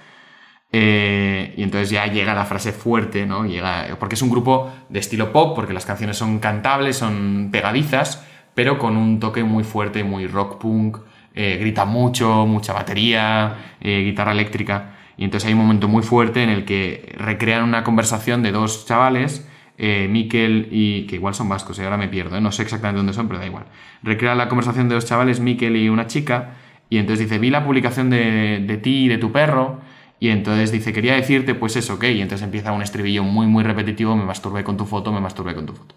[0.74, 3.44] eh, y entonces ya llega la frase fuerte, ¿no?
[3.44, 8.24] Llega, porque es un grupo de estilo pop, porque las canciones son cantables, son pegadizas,
[8.54, 10.98] pero con un toque muy fuerte, muy rock punk,
[11.34, 14.96] eh, grita mucho, mucha batería, eh, guitarra eléctrica.
[15.16, 18.86] Y entonces hay un momento muy fuerte en el que recrean una conversación de dos
[18.86, 19.46] chavales,
[19.78, 21.06] eh, Miquel y.
[21.06, 22.40] que igual son vascos, y ahora me pierdo, ¿eh?
[22.40, 23.64] no sé exactamente dónde son, pero da igual.
[24.02, 26.54] Recrea la conversación de dos chavales, Miquel y una chica,
[26.88, 29.80] y entonces dice: Vi la publicación de, de ti y de tu perro,
[30.20, 32.04] y entonces dice: Quería decirte, pues eso, ¿ok?
[32.04, 35.54] Y entonces empieza un estribillo muy, muy repetitivo: Me masturbé con tu foto, me masturbé
[35.54, 35.94] con tu foto.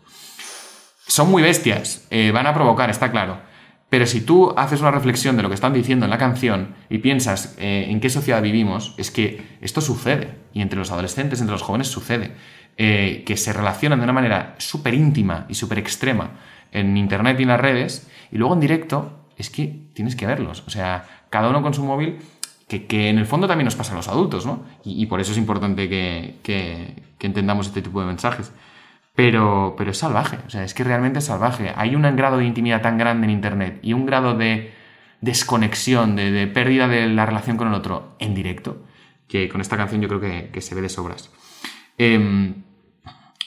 [1.08, 3.38] Son muy bestias, eh, van a provocar, está claro.
[3.90, 6.98] Pero si tú haces una reflexión de lo que están diciendo en la canción y
[6.98, 10.36] piensas eh, en qué sociedad vivimos, es que esto sucede.
[10.54, 12.32] Y entre los adolescentes, entre los jóvenes sucede.
[12.78, 16.32] Eh, que se relacionan de una manera súper íntima y súper extrema
[16.74, 18.10] en Internet y en las redes.
[18.32, 20.64] Y luego en directo es que tienes que verlos.
[20.68, 22.18] O sea, cada uno con su móvil,
[22.68, 24.64] que, que en el fondo también nos pasa a los adultos, ¿no?
[24.84, 28.52] Y, por eso es importante que- que entendamos este tipo de mensajes.
[29.16, 31.72] Pero, pero es salvaje, o sea, es que realmente es salvaje.
[31.76, 34.74] Hay un grado de intimidad tan grande en Internet y un grado de
[35.22, 38.84] desconexión, de, pérdida de la relación con el otro en directo,
[39.28, 40.20] que con esta canción yo creo
[40.52, 41.32] que, se ve de sobras.
[41.98, 42.64] Em,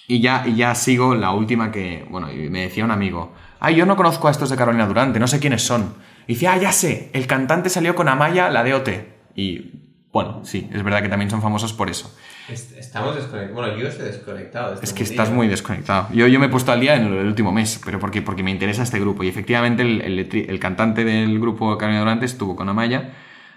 [0.06, 3.84] y ya, y ya sigo la última que, bueno, me decía un amigo, ay, yo
[3.84, 5.94] no conozco a estos de Carolina Durante, no sé quiénes son.
[6.26, 8.88] Y dice, ah, ya sé, el cantante salió con Amaya, la de OT.
[9.34, 9.70] Y
[10.12, 12.16] bueno, sí, es verdad que también son famosos por eso.
[12.48, 13.54] Est- Estamos desconectados.
[13.54, 14.68] Bueno, yo estoy desconectado.
[14.68, 15.22] de este Es que mundillo.
[15.22, 16.08] estás muy desconectado.
[16.12, 18.50] Yo, yo me he puesto al día en el, último mes, pero porque, porque me
[18.50, 19.22] interesa este grupo.
[19.24, 23.10] Y efectivamente el, el cantante del grupo Carolina Durante estuvo con Amaya,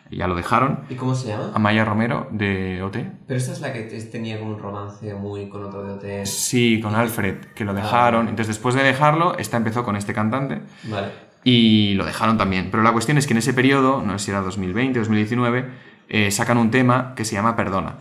[0.09, 0.81] ya lo dejaron.
[0.89, 1.51] ¿Y cómo se llama?
[1.53, 2.97] Amaya Romero de OT.
[3.27, 6.25] Pero esta es la que te- tenía como un romance muy con otro de OT.
[6.25, 8.27] Sí, con Alfred, que lo dejaron.
[8.27, 10.59] Entonces después de dejarlo, esta empezó con este cantante.
[10.83, 11.07] Vale.
[11.43, 12.67] y lo dejaron también.
[12.69, 15.65] Pero la cuestión es que en ese periodo, no sé si era 2020 2019,
[16.09, 17.95] eh, sacan un tema que se llama Perdona.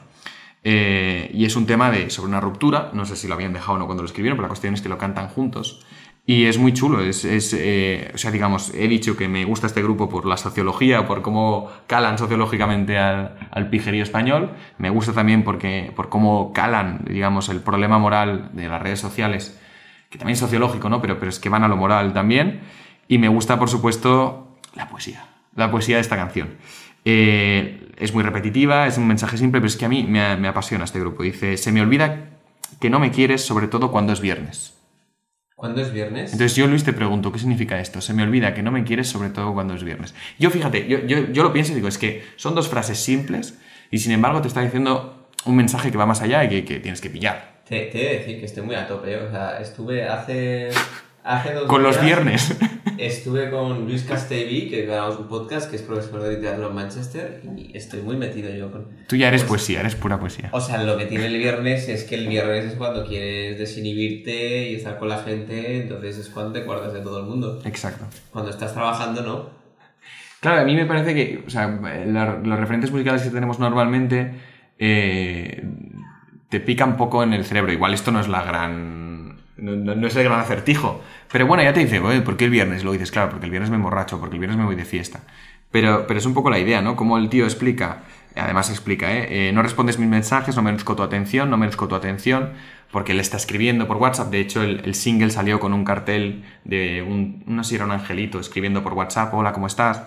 [0.62, 3.74] Eh, y es un tema de, sobre una ruptura, no sé si lo habían dejado
[3.74, 5.84] o no cuando lo escribieron, pero la cuestión es que lo cantan juntos.
[6.26, 9.66] Y es muy chulo, es, es, eh, o sea, digamos, he dicho que me gusta
[9.66, 15.12] este grupo por la sociología, por cómo calan sociológicamente al, al pijerío español, me gusta
[15.12, 19.58] también porque, por cómo calan, digamos, el problema moral de las redes sociales,
[20.10, 21.00] que también es sociológico, ¿no?
[21.00, 22.60] Pero, pero es que van a lo moral también,
[23.08, 25.24] y me gusta, por supuesto, la poesía,
[25.56, 26.50] la poesía de esta canción.
[27.04, 30.48] Eh, es muy repetitiva, es un mensaje simple, pero es que a mí me, me
[30.48, 31.22] apasiona este grupo.
[31.22, 32.30] Dice, se me olvida
[32.80, 34.74] que no me quieres, sobre todo cuando es viernes.
[35.54, 36.32] ¿Cuándo es viernes?
[36.32, 38.00] Entonces yo, Luis, te pregunto, ¿qué significa esto?
[38.00, 40.14] Se me olvida que no me quieres, sobre todo cuando es viernes.
[40.38, 43.58] Yo, fíjate, yo, yo, yo lo pienso y digo, es que son dos frases simples
[43.90, 46.80] y sin embargo te está diciendo un mensaje que va más allá y que, que
[46.80, 47.60] tienes que pillar.
[47.68, 49.18] Te, te he de decir que estoy muy a tope, ¿eh?
[49.18, 50.70] o sea, estuve hace...
[51.22, 52.56] Hace dos Con los viernes.
[53.00, 57.40] Estuve con Luis Castellví, que grabamos un podcast, que es profesor de literatura en Manchester,
[57.56, 58.88] y estoy muy metido yo con...
[59.08, 60.50] Tú ya eres Pues- poesía, eres pura poesía.
[60.52, 64.68] O sea, lo que tiene el viernes es que el viernes es cuando quieres desinhibirte
[64.68, 67.62] y estar con la gente, entonces es cuando te acuerdas de todo el mundo.
[67.64, 68.04] Exacto.
[68.32, 69.48] Cuando estás trabajando, no.
[70.40, 71.68] Claro, a mí me parece que, o sea,
[72.06, 74.32] la- los referentes musicales que tenemos normalmente
[74.78, 75.64] eh,
[76.50, 77.72] te pica un poco en el cerebro.
[77.72, 79.09] Igual esto no es la gran...
[79.60, 81.02] No, no- es el gran acertijo.
[81.30, 82.84] Pero bueno, ya te dice, "Oye, ¿por qué el viernes?
[82.84, 85.20] Lo dices, claro, porque el viernes me emborracho, porque el viernes me voy de fiesta.
[85.70, 86.96] Pero, pero es un poco la idea, ¿no?
[86.96, 87.98] Como el tío explica,
[88.36, 89.48] además explica, ¿eh?
[89.48, 92.50] Eh, no respondes mis mensajes, no merezco tu atención, no merezco tu atención,
[92.90, 94.30] porque él está escribiendo por WhatsApp.
[94.30, 97.92] De hecho, el, single salió con un cartel de un, no sé si era un
[97.92, 100.02] angelito, escribiendo por WhatsApp, hola, ¿cómo estás?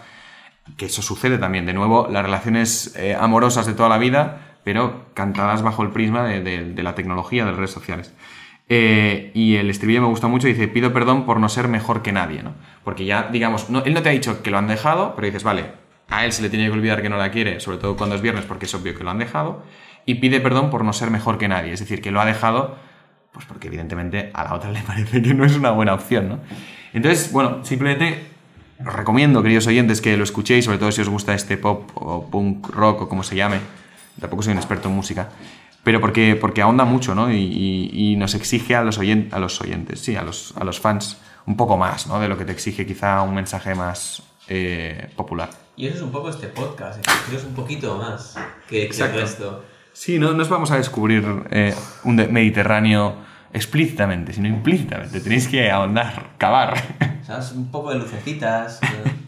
[0.78, 1.66] que eso sucede también.
[1.66, 6.24] De nuevo, las relaciones eh, amorosas de toda la vida, pero cantadas bajo el prisma
[6.26, 8.14] de, de- de la tecnología, de las redes sociales.
[8.70, 12.12] Eh, y el estribillo me gusta mucho, dice, pido perdón por no ser mejor que
[12.12, 12.54] nadie, ¿no?
[12.84, 15.44] Porque ya, digamos, no- él no te ha dicho que lo han dejado, pero dices,
[15.44, 15.66] vale,
[16.10, 18.22] a él se le tiene que olvidar que no la quiere, sobre todo cuando es
[18.22, 19.64] viernes, porque es obvio que lo han dejado,
[20.06, 22.76] y pide perdón por no ser mejor que nadie, es decir, que lo ha dejado,
[23.32, 26.40] pues porque evidentemente a la otra le parece que no es una buena opción, ¿no?
[26.94, 28.24] Entonces, bueno, simplemente
[28.86, 32.30] os recomiendo, queridos oyentes, que lo escuchéis, sobre todo si os gusta este pop o
[32.30, 33.58] punk rock o como se llame.
[34.20, 35.30] Tampoco soy un experto en música.
[35.84, 37.32] Pero porque, porque ahonda mucho, ¿no?
[37.32, 40.64] Y, y- y nos exige a los, oyen- a los oyentes, sí, a los, a
[40.64, 42.20] los fans, un poco más, ¿no?
[42.20, 45.50] De lo que te exige quizá un mensaje más eh, popular.
[45.76, 48.36] Y eso es un poco este podcast, es un poquito más
[48.70, 49.64] que, que el resto.
[49.92, 51.74] Sí, no nos vamos a descubrir eh,
[52.04, 53.16] un Mediterráneo
[53.52, 55.20] explícitamente, sino implícitamente.
[55.20, 56.76] Tenéis que ahondar, cavar.
[57.26, 57.52] ¿Sabes?
[57.52, 58.80] Un poco de lucecitas.
[58.82, 59.12] ¿no?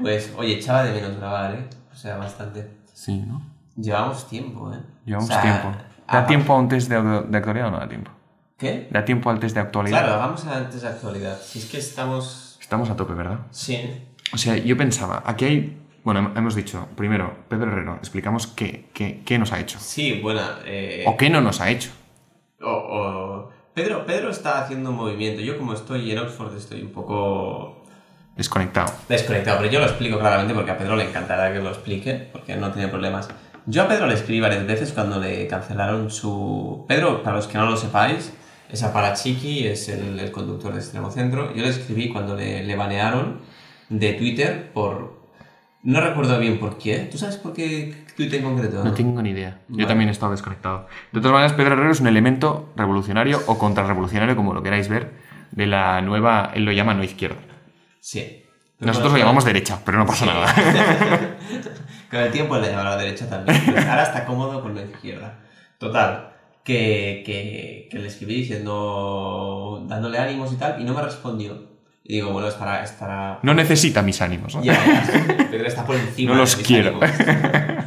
[0.00, 1.64] Pues, oye, echaba de menos grabar, ¿eh?
[1.92, 2.68] O sea, bastante.
[2.92, 3.40] Sí, ¿no?
[3.76, 4.78] Llevamos tiempo, ¿eh?
[5.04, 5.78] Llevamos O sea, tiempo.
[6.10, 8.10] ¿Da tiempo a un test de, de actualidad o no da tiempo?
[8.58, 8.88] ¿Qué?
[8.90, 9.98] ¿Da tiempo al test de actualidad?
[10.02, 11.38] Claro, hagamos antes de actualidad.
[11.40, 12.58] Si es que estamos...
[12.60, 13.40] Estamos a tope, ¿verdad?
[13.50, 14.04] Sí.
[14.32, 15.78] O sea, yo pensaba, aquí hay...
[16.04, 19.78] Bueno, hem- hemos dicho, primero, Pedro Herrero, explicamos qué, qué, qué nos ha hecho.
[19.80, 20.40] Sí, bueno.
[20.64, 21.90] Eh, O qué no nos ha hecho.
[22.60, 25.40] o- o- Pedro, Pedro está haciendo un movimiento.
[25.40, 27.84] Yo como estoy en Oxford estoy un poco
[28.36, 28.92] Desconectado.
[29.08, 32.54] desconectado, pero yo lo explico claramente porque a Pedro le encantará que lo explique, porque
[32.56, 33.28] no tiene problemas.
[33.66, 36.84] Yo a Pedro le escribí varias veces cuando le cancelaron su...
[36.88, 38.32] Pedro, para los que no lo sepáis,
[38.70, 41.54] es Aparachiqui, es el, el conductor de Extremo Centro.
[41.54, 43.40] Yo le escribí cuando le, le banearon
[43.88, 45.22] de Twitter por...
[45.84, 47.08] No recuerdo bien por qué.
[47.10, 48.84] ¿Tú sabes por qué Twitter en concreto?
[48.84, 49.60] No tengo ni idea.
[49.68, 50.86] Yo también he estado desconectado.
[51.12, 55.12] De todas maneras, Pedro Herrero es un elemento revolucionario o contrarrevolucionario, como lo queráis ver,
[55.50, 56.52] de la nueva...
[56.54, 57.38] Él lo llama no izquierda.
[58.00, 58.44] Sí.
[58.78, 60.54] Nosotros lo llamamos derecha, pero no pasa nada.
[62.12, 63.58] Con el tiempo le llamará a la derecha también.
[63.72, 65.38] Pues ahora está cómodo con la izquierda.
[65.78, 66.28] Total,
[66.62, 71.72] que, que, que le escribí diciendo, dándole ánimos y tal, y no me respondió.
[72.04, 72.82] Y digo, bueno, estará...
[72.84, 73.38] estará...
[73.42, 74.54] No necesita mis ánimos.
[74.54, 74.62] ¿no?
[74.62, 76.98] Ya, ya, Pedro está por encima No de los mis quiero.
[77.00, 77.10] ánimos.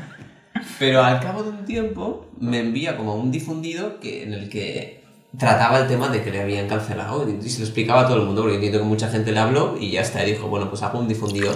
[0.80, 5.04] Pero al cabo de un tiempo me envía como un difundido que, en el que
[5.38, 8.26] trataba el tema de que le habían cancelado y se lo explicaba a todo el
[8.26, 10.82] mundo porque entiendo que mucha gente le habló y ya está, y dijo, bueno, pues
[10.82, 11.52] hago un difundido.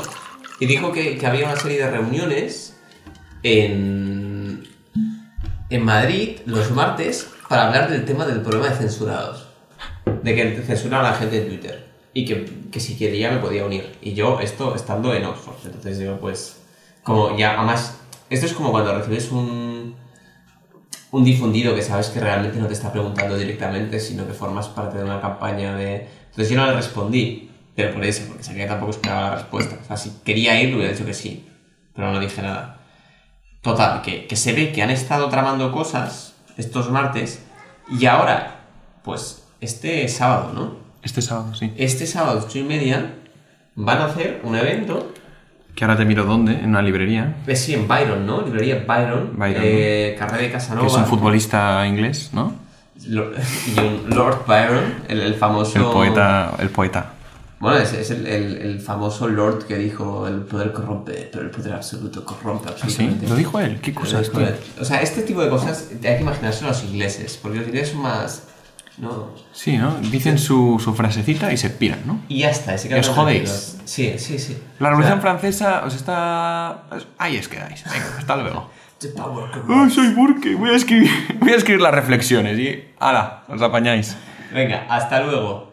[0.59, 2.77] Y dijo que, que había una serie de reuniones
[3.43, 4.67] en,
[5.69, 9.47] en Madrid los martes para hablar del tema del problema de censurados.
[10.23, 11.87] De que censuran a la gente en Twitter.
[12.13, 13.97] Y que, que si quería me podía unir.
[14.01, 15.65] Y yo, esto estando en Oxford.
[15.65, 16.57] Entonces digo, pues,
[17.03, 17.99] como ya, además,
[18.29, 19.95] esto es como cuando recibes un,
[21.11, 24.97] un difundido que sabes que realmente no te está preguntando directamente, sino que formas parte
[24.97, 26.07] de una campaña de...
[26.29, 27.48] Entonces yo no le respondí,
[27.79, 29.77] pero por eso, porque sabía que tampoco esperaba la respuesta.
[29.81, 31.47] O sea, si quería ir, le hubiera dicho que sí,
[31.95, 32.77] pero no dije nada.
[33.61, 37.41] Total, que, que se ve que han estado tramando cosas estos martes
[37.89, 38.61] y ahora,
[39.03, 40.75] pues, este sábado, ¿no?
[41.03, 41.71] Este sábado, sí.
[41.77, 43.13] Este sábado, ocho y media,
[43.75, 45.13] van a hacer un evento
[45.75, 47.37] Que ahora te miro dónde, en una librería.
[47.47, 48.41] Eh, sí, en Byron, ¿no?
[48.41, 49.31] Librería Byron.
[49.37, 50.85] Byron, eh, Carrera de Casanova.
[50.87, 52.53] Que es un futbolista inglés, ¿no?
[53.07, 53.31] Lo-
[53.75, 55.77] y un Lord Byron, el, el famoso...
[55.79, 56.53] El poeta.
[56.59, 57.13] El poeta.
[57.59, 61.51] Bueno, es, es el, el- el famoso Lord que dijo el poder corrompe, pero el
[61.51, 62.83] poder absoluto corrompe ¿Ah, sí?
[62.83, 63.27] absolutamente.
[63.27, 63.79] ¿Lo dijo él?
[63.81, 64.39] ¿Qué tío?
[64.39, 64.55] él.
[64.79, 68.01] O sea, este tipo de cosas hay que imaginarse los ingleses, porque los ingleses son
[68.01, 68.43] más...
[68.97, 69.29] No...
[69.53, 69.95] Sí, ¿no?
[70.11, 72.21] Dicen su, su frasecita y se piran, ¿no?
[72.27, 73.77] Y ya está, ese Y os jodéis.
[73.85, 74.57] Sí, sí, sí.
[74.79, 76.83] La O Revolución sea, Francesa os está...
[77.17, 77.83] Ahí os quedáis.
[77.85, 78.69] Venga, hasta luego.
[78.99, 79.69] the power corrupts.
[79.73, 80.55] ¡Ay, soy Burke!
[80.55, 82.85] Voy a escribir, voy a escribir las reflexiones y...
[82.99, 83.43] ¡Hala!
[83.47, 84.17] Os apañáis.
[84.53, 85.68] Venga, hasta luego.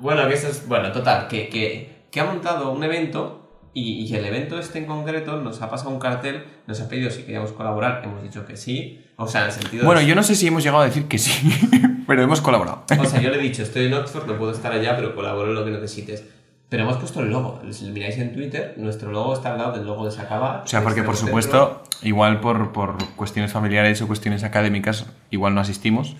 [0.00, 0.66] Bueno, que eso es.
[0.68, 3.44] Bueno, total, que, que, que ha montado un evento
[3.74, 7.10] y, y el evento este en concreto nos ha pasado un cartel, nos ha pedido
[7.10, 9.04] si queríamos colaborar, hemos dicho que sí.
[9.16, 9.84] O sea, en el sentido.
[9.84, 11.50] Bueno, de- yo no sé si hemos llegado a decir que sí,
[12.06, 12.84] pero hemos colaborado.
[13.00, 15.48] O sea, yo le he dicho, estoy en Oxford, no puedo estar allá, pero colaboro
[15.48, 16.24] en lo que necesites.
[16.68, 17.60] Pero hemos puesto el logo.
[17.70, 20.62] Si lo miráis en Twitter, nuestro logo está al lado del logo de Sacaba.
[20.64, 25.62] O sea, porque por supuesto, igual por, por cuestiones familiares o cuestiones académicas, igual no
[25.62, 26.14] asistimos,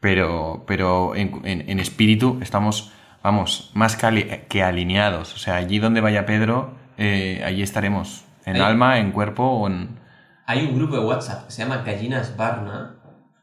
[0.00, 2.92] pero, pero en, en- en espíritu estamos,
[3.26, 5.34] vamos, más que, ali- que alineados.
[5.34, 8.22] O sea, allí donde vaya Pedro, eh, allí estaremos.
[8.44, 9.98] En alma, en cuerpo o en...
[10.46, 12.94] Hay un grupo de WhatsApp que se llama Gallinas Barna.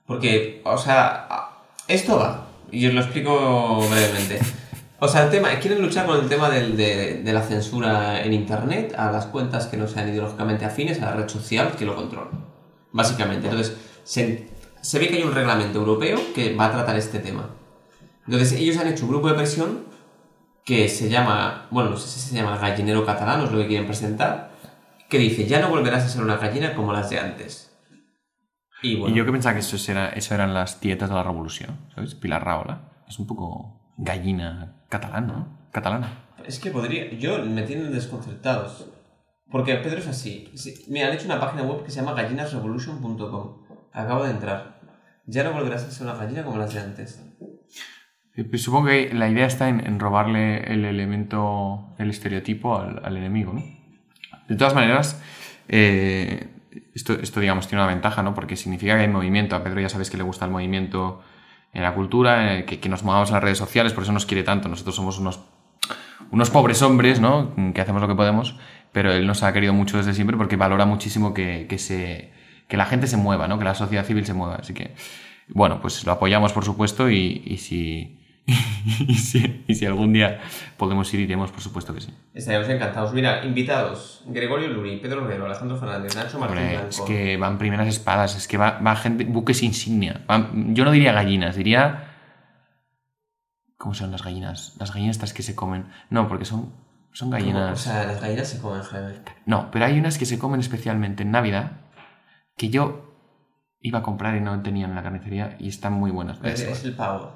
[0.07, 1.27] Porque, o sea,
[1.89, 2.47] esto va.
[2.71, 4.39] Y os lo explico brevemente.
[4.99, 8.31] O sea, el tema, quieren luchar con el tema del- de, de la censura en
[8.31, 11.93] Internet a las cuentas que no sean ideológicamente afines a la red social que lo
[11.97, 12.45] controlan.
[12.93, 13.49] Básicamente.
[13.49, 13.75] Entonces,
[14.05, 14.47] se,
[14.79, 17.49] se ve que hay un reglamento europeo que va a tratar este tema.
[18.25, 19.85] Entonces, ellos han hecho un grupo de presión
[20.63, 23.67] que se llama, bueno, no sé si se llama Gallinero Catalán, o es lo que
[23.67, 24.51] quieren presentar,
[25.09, 27.75] que dice, ya no volverás a ser una gallina como las de antes.
[28.81, 31.23] Y bueno, Y yo que pensaba que eso, era, eso eran las tietas de la
[31.23, 32.15] revolución, ¿sabes?
[32.15, 32.91] Pilar Rahola.
[33.07, 35.67] Es un poco gallina catalana, ¿no?
[35.71, 36.25] Catalana.
[36.45, 38.87] es que podría, yo me tienen desconcertados.
[39.51, 40.49] Porque Pedro es así.
[40.55, 43.57] Sí, Me han hecho una página web que se llama gallinasrevolution.com.
[43.91, 44.79] Acabo de entrar.
[45.25, 47.21] Ya no volverás a ser una gallina como las de antes.
[48.35, 53.15] Pues Supongo que la idea está en, en robarle el elemento, el estereotipo al, al
[53.17, 53.63] enemigo, ¿no?
[54.47, 55.21] De todas maneras,
[55.69, 56.47] eh,
[56.95, 58.33] esto, esto, digamos, tiene una ventaja, ¿no?
[58.33, 59.55] Porque significa que hay movimiento.
[59.55, 61.21] A Pedro ya sabes que le gusta el movimiento
[61.73, 64.25] en la cultura, eh, que, que nos movamos en las redes sociales, por eso nos
[64.25, 64.67] quiere tanto.
[64.67, 65.39] Nosotros somos unos,
[66.31, 67.53] unos pobres hombres, ¿no?
[67.75, 68.57] Que hacemos lo que podemos,
[68.91, 72.31] pero él nos ha querido mucho desde siempre porque valora muchísimo que, que se,
[72.67, 73.59] que la gente se mueva, ¿no?
[73.59, 74.55] Que la sociedad civil se mueva.
[74.55, 74.95] Así que,
[75.49, 78.19] bueno, pues lo apoyamos, por supuesto, y, y si...
[79.07, 80.41] y, si, y si algún día
[80.77, 82.13] podemos ir, iremos, por supuesto que sí.
[82.33, 83.13] Estaríamos encantados.
[83.13, 84.21] Mira, invitados.
[84.27, 86.89] Gregorio Luri, Pedro Herrero, Alejandro Fernández, Nacho Martín Hombre, Blanco.
[86.89, 90.23] es que van primeras espadas, es que va, va gente, buques insignia.
[90.27, 92.09] Van- yo no diría gallinas, diría...
[93.77, 94.75] ¿Cómo son las gallinas?
[94.79, 95.87] Las gallinas estas que se comen.
[96.09, 96.73] No, porque son,
[97.11, 97.39] son ¿Cómo?
[97.39, 97.79] gallinas...
[97.79, 99.13] O sea, las gallinas se comen, Jaime.
[99.45, 101.81] No, pero hay unas que se comen especialmente en Navidad
[102.57, 103.09] que yo
[103.79, 106.39] iba a comprar y no tenían en la carnicería y están muy buenas.
[106.43, 107.35] Es, es el pavo.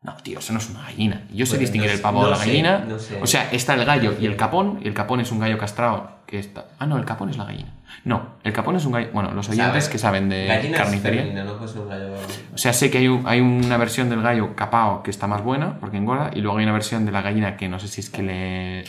[0.00, 1.22] No, tío, eso no es una gallina.
[1.34, 2.78] Yo sé distinguir no el pavo de la sé, gallina.
[2.88, 3.20] no sé.
[3.20, 4.78] O sea, está el gallo y el capón.
[4.82, 6.66] Y el capón es un gallo castrado que está...
[6.78, 7.74] Ah, no, el capón es la gallina.
[8.04, 9.08] No, el capón es un gallo...
[9.12, 10.46] Bueno, los oyentes que saben de
[10.76, 11.22] carnicería...
[11.22, 12.14] femenina, no puede ser un gallo.
[12.54, 15.42] O sea, sé que hay, un- hay una versión del gallo capao que está más
[15.42, 18.00] buena porque engorda y luego hay una versión de la gallina que no sé si
[18.00, 18.84] es que le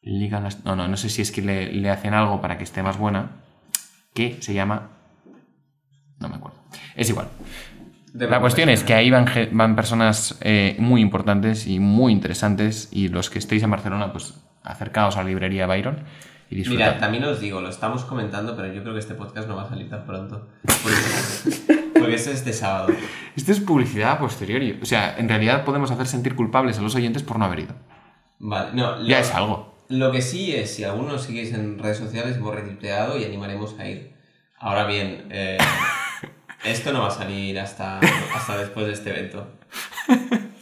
[0.00, 0.64] ligan las...
[0.64, 2.96] No, no, no sé si es que le, le hacen algo para que esté más
[2.96, 3.32] buena
[4.14, 4.88] que se llama...
[6.20, 6.56] No me acuerdo.
[6.96, 7.28] Es igual.
[8.14, 12.88] De La cuestión es que ahí van, van personas eh, muy importantes y muy interesantes
[12.92, 15.98] y los que estéis en Barcelona, pues acercaos a la librería Byron
[16.48, 16.86] y disfrutad.
[16.86, 19.64] Mira, también os digo, lo estamos comentando, pero yo creo que este podcast no va
[19.64, 20.48] a salir tan pronto.
[20.62, 22.94] Porque, porque este es de sábado.
[23.34, 24.78] Esto es publicidad a posteriori.
[24.80, 27.74] O sea, en realidad podemos hacer sentir culpables a los oyentes por no haber ido.
[28.38, 29.02] Vale, no.
[29.02, 29.74] Ya lo- es algo.
[29.88, 33.88] Lo que sí es, si algunos seguís en redes sociales, hemos retuiteado y animaremos a
[33.88, 34.14] ir.
[34.58, 35.58] Ahora bien, eh,
[36.64, 37.98] esto no va a salir hasta,
[38.34, 39.46] hasta después de este evento.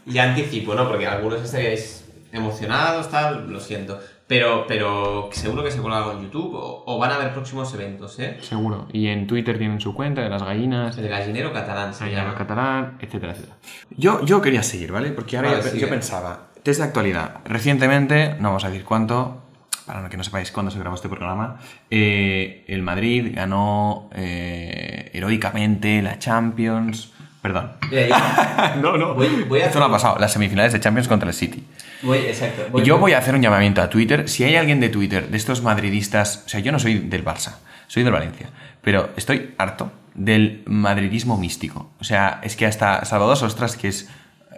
[0.06, 0.88] Ya anticipo, ¿no?
[0.88, 3.98] Porque algunos estaríais emocionados, tal, lo siento.
[4.26, 7.72] Pero, pero seguro que se cuelga algo en YouTube o, o van a haber próximos
[7.74, 8.38] eventos, ¿eh?
[8.40, 8.86] Seguro.
[8.92, 12.34] Y en Twitter tienen su cuenta de las gallinas, El gallinero catalán se Gallina llama.
[12.34, 13.56] catalán, etcétera, etcétera.
[13.90, 15.10] Yo, yo quería seguir, ¿vale?
[15.10, 19.41] Porque ahora Vale, yo, yo pensaba, desde actualidad, recientemente, no vamos a decir cuánto,
[19.86, 21.58] para que no sepáis cuándo se grabó este programa,
[21.90, 27.12] eh, el Madrid ganó eh, heroicamente la Champions.
[27.40, 27.72] Perdón.
[27.90, 29.14] Mira, yo- no, no.
[29.14, 30.16] Voy- voy a Esto no ha pasado.
[30.20, 31.64] Las semifinales de Champions contra el City.
[32.02, 32.78] voy, exacto.
[32.82, 34.28] Yo voy a hacer un llamamiento a Twitter.
[34.28, 37.56] Si hay alguien de Twitter, de estos madridistas, o sea, yo no soy del Barça,
[37.88, 38.48] soy del Valencia,
[38.80, 41.90] pero estoy harto del madridismo místico.
[41.98, 44.08] O sea, es que hasta Salvador Sostras, que es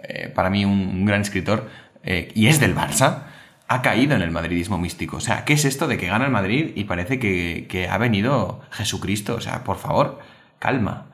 [0.03, 1.67] eh, para mí un, un gran escritor,
[2.03, 3.23] eh, y es del Barça,
[3.67, 5.17] ha caído en el madridismo místico.
[5.17, 7.97] O sea, ¿qué es esto de que gana el Madrid y parece que, que ha
[7.97, 9.35] venido Jesucristo?
[9.35, 10.19] O sea, por favor,
[10.59, 11.05] calma.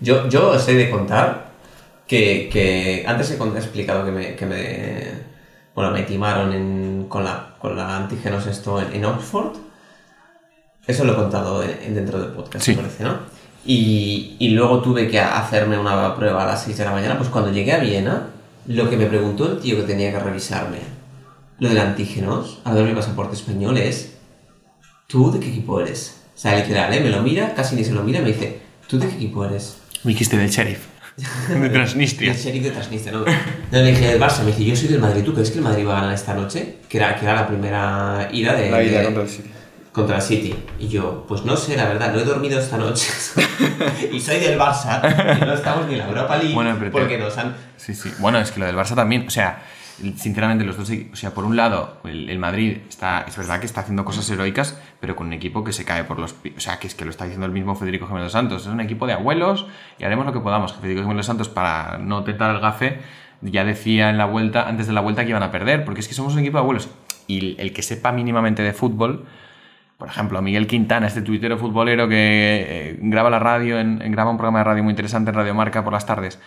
[0.00, 1.48] Yo, yo os he de contar
[2.06, 5.02] que, que antes he explicado que me, que me,
[5.74, 9.56] bueno, me timaron en- con, la, con la antígenos esto en, en Oxford.
[10.86, 12.72] Eso lo he contado en- en dentro del podcast, Sí.
[12.72, 13.18] me parece, ¿no?
[13.66, 17.16] Y, y luego tuve que hacerme una prueba a las 6 de la mañana.
[17.16, 18.26] Pues cuando llegué a Viena,
[18.66, 20.78] lo que me preguntó el tío que tenía que revisarme,
[21.58, 24.14] lo del antígenos, a ver mi pasaporte español es,
[25.06, 26.20] ¿tú de qué equipo eres?
[26.34, 27.00] O sea, literal, ¿eh?
[27.00, 29.78] Me lo mira, casi ni se lo mira, me dice, ¿tú de qué equipo eres?
[30.02, 30.86] Me dijiste del sheriff.
[31.48, 32.32] De Transnistria.
[32.32, 33.20] El sheriff de Transnistria, ¿no?
[33.24, 33.24] No,
[33.70, 35.86] le dije del Barça, me dice, yo soy del Madrid, ¿tú crees que el Madrid
[35.86, 36.78] va a ganar esta noche?
[36.88, 38.68] Que era, que era la primera ida de...
[38.70, 39.50] La ida de- contra el City.
[39.92, 40.54] contra el City.
[40.80, 43.06] Y yo, pues no sé, la verdad, no he dormido esta noche.
[44.12, 45.38] y soy del Barça.
[45.40, 46.52] Y no estamos ni en la Europa League.
[46.54, 47.54] Bueno, pero te- porque nos han...
[47.76, 48.10] Sí, sí.
[48.18, 49.62] Bueno, es que lo del Barça también, o sea,
[50.16, 53.80] sinceramente los dos, o sea, por un lado, el, Madrid está, es verdad que está
[53.82, 56.86] haciendo cosas heroicas, pero con un equipo que se cae por los, o sea, que
[56.86, 59.66] es que lo está diciendo el mismo Federico Jiménez Santos, es un equipo de abuelos
[59.98, 60.74] y haremos lo que podamos.
[60.74, 62.98] Federico Jiménez Santos para no tentar el gafe
[63.40, 66.08] ya decía en la vuelta, antes de la vuelta que iban a perder, porque es
[66.08, 66.88] que somos un equipo de abuelos
[67.26, 69.26] y el que sepa mínimamente de fútbol
[69.98, 72.16] por ejemplo, Miguel Quintana, este tuitero futbolero que
[72.68, 75.84] eh, graba la radio, en- graba un programa de radio muy interesante en Radio Marca
[75.84, 76.40] por las tardes,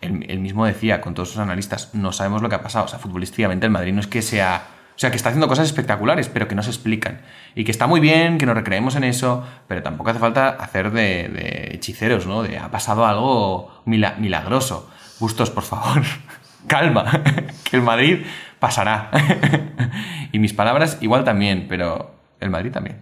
[0.00, 2.84] él, mismo decía con todos sus analistas, no sabemos lo que ha pasado.
[2.84, 4.66] O sea, futbolísticamente el Madrid no es que sea...
[4.96, 7.20] O sea, que está haciendo cosas espectaculares, pero que no se explican.
[7.56, 10.92] Y que está muy bien, que nos recreemos en eso, pero tampoco hace falta hacer
[10.92, 12.44] de, hechiceros, ¿no?
[12.44, 14.88] De ha pasado algo mila- milagroso.
[15.18, 16.02] Bustos, por favor,
[16.68, 17.10] calma,
[17.68, 18.24] que el Madrid
[18.60, 19.10] pasará.
[20.32, 23.00] y mis palabras igual también, pero el Madrid también.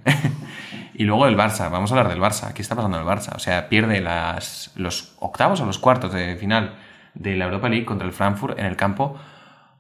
[0.95, 2.55] y luego el Barça, vamos a hablar del Barça.
[2.55, 3.35] ¿Qué está pasando en el Barça?
[3.37, 6.75] O sea, pierde las, los octavos o los cuartos de final
[7.15, 9.17] de la Europa League contra el Frankfurt en el campo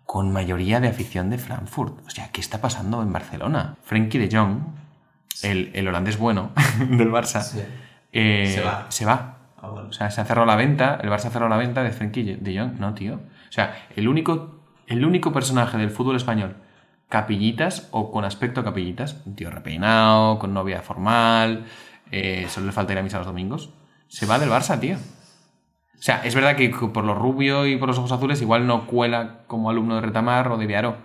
[0.04, 2.06] con mayoría de afición de Frankfurt.
[2.06, 3.76] O sea, ¿qué está pasando en Barcelona?
[3.82, 4.58] Frenkie de Jong,
[5.42, 7.62] el, el holandés bueno del Barça, Sí.
[8.12, 8.86] eh, Se va.
[8.90, 9.38] Se va.
[9.60, 9.88] Ah, bueno.
[9.88, 12.36] O sea, se ha cerrado la venta, el Barça ha cerrado la venta de Frenkie
[12.36, 12.78] de Jong.
[12.78, 13.14] No, tío.
[13.14, 16.56] O sea, el único, el único personaje del fútbol español
[17.08, 21.66] capillitas o con aspecto capillitas, un tío repeinado, con novia formal,
[22.10, 23.70] eh, solo le falta ir a misa los domingos,
[24.08, 24.96] se va del Barça, tío.
[26.02, 28.88] O sea, es verdad que por lo rubio y por los ojos azules igual no
[28.88, 30.96] cuela como alumno de Retamar o de Viaro.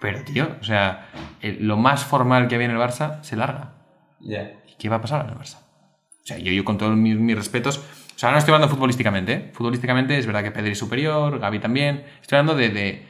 [0.00, 1.08] Pero, tío, o sea,
[1.40, 3.72] el- lo más formal que había en el Barça se larga.
[4.20, 4.42] Ya.
[4.68, 5.56] ¿Y qué va a pasar en el Barça?
[5.56, 7.78] O sea, yo, yo con todos mis, mis respetos.
[7.78, 7.82] O
[8.18, 9.32] sea, no estoy hablando futbolísticamente.
[9.32, 9.50] ¿eh?
[9.54, 12.04] Futbolísticamente es verdad que Pedri es superior, Gaby también.
[12.22, 13.08] Estoy hablando de, de-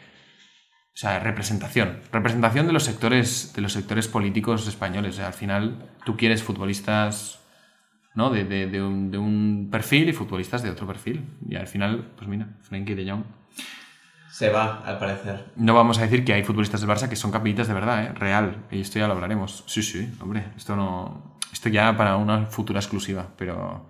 [0.95, 2.01] o sea, representación.
[2.11, 5.13] Representación de los sectores, de los sectores políticos españoles.
[5.13, 7.39] O sea, al final tú quieres futbolistas
[8.15, 8.31] ¿no?
[8.31, 11.25] de, de- de un, de un perfil y futbolistas de otro perfil.
[11.49, 13.25] Y al final, pues mira, Frenkie de Jong.
[14.31, 15.47] Se va, al parecer.
[15.57, 18.13] No vamos a decir que hay futbolistas del Barça que son capillitas de verdad, ¿eh?
[18.13, 18.65] real.
[18.71, 19.65] Y esto ya lo hablaremos.
[19.67, 20.45] Sí, sí, hombre.
[20.57, 21.37] Esto no.
[21.53, 23.89] Esto ya para una futura exclusiva, pero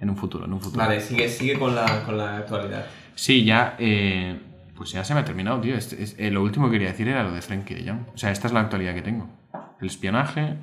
[0.00, 0.84] en un futuro, en un futuro.
[0.84, 2.84] Vale, sigue, sigue con, la, con la actualidad.
[3.14, 3.76] Sí, ya.
[3.78, 4.38] eh,
[4.74, 5.74] pues ya se me ha terminado, tío.
[5.76, 8.08] Este- es- eh, lo último que quería decir era lo de Frenkie de Jong.
[8.14, 9.28] O sea, esta es la actualidad que tengo:
[9.80, 10.56] el espionaje,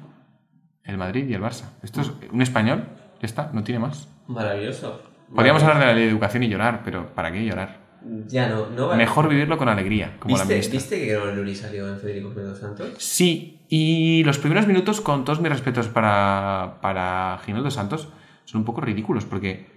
[0.83, 1.65] el Madrid y el Barça.
[1.81, 2.85] Esto es un español,
[3.21, 4.07] ya está, no tiene más.
[4.27, 5.01] Maravilloso.
[5.33, 7.81] Podríamos hablar de la ley de educación y llorar, pero ¿para qué llorar?
[8.27, 10.77] Ya no, no va- Mejor vivirlo con alegría, como la ¿Viste, ministra.
[10.77, 12.89] ¿Viste que Gregorio Luri salió en Federico Jiménez Santos?
[12.97, 18.09] Sí, y los primeros minutos, con todos mis respetos para, para Jiménez dos Santos,
[18.43, 19.67] son un poco ridículos, porque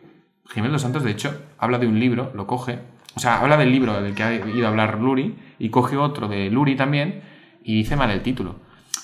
[0.50, 2.80] Jiménez dos Santos, de hecho, habla de un libro, lo coge,
[3.14, 6.26] o sea, habla del libro del que ha ido a hablar Luri, y coge otro
[6.26, 7.22] de Luri también,
[7.62, 8.56] y dice mal el título.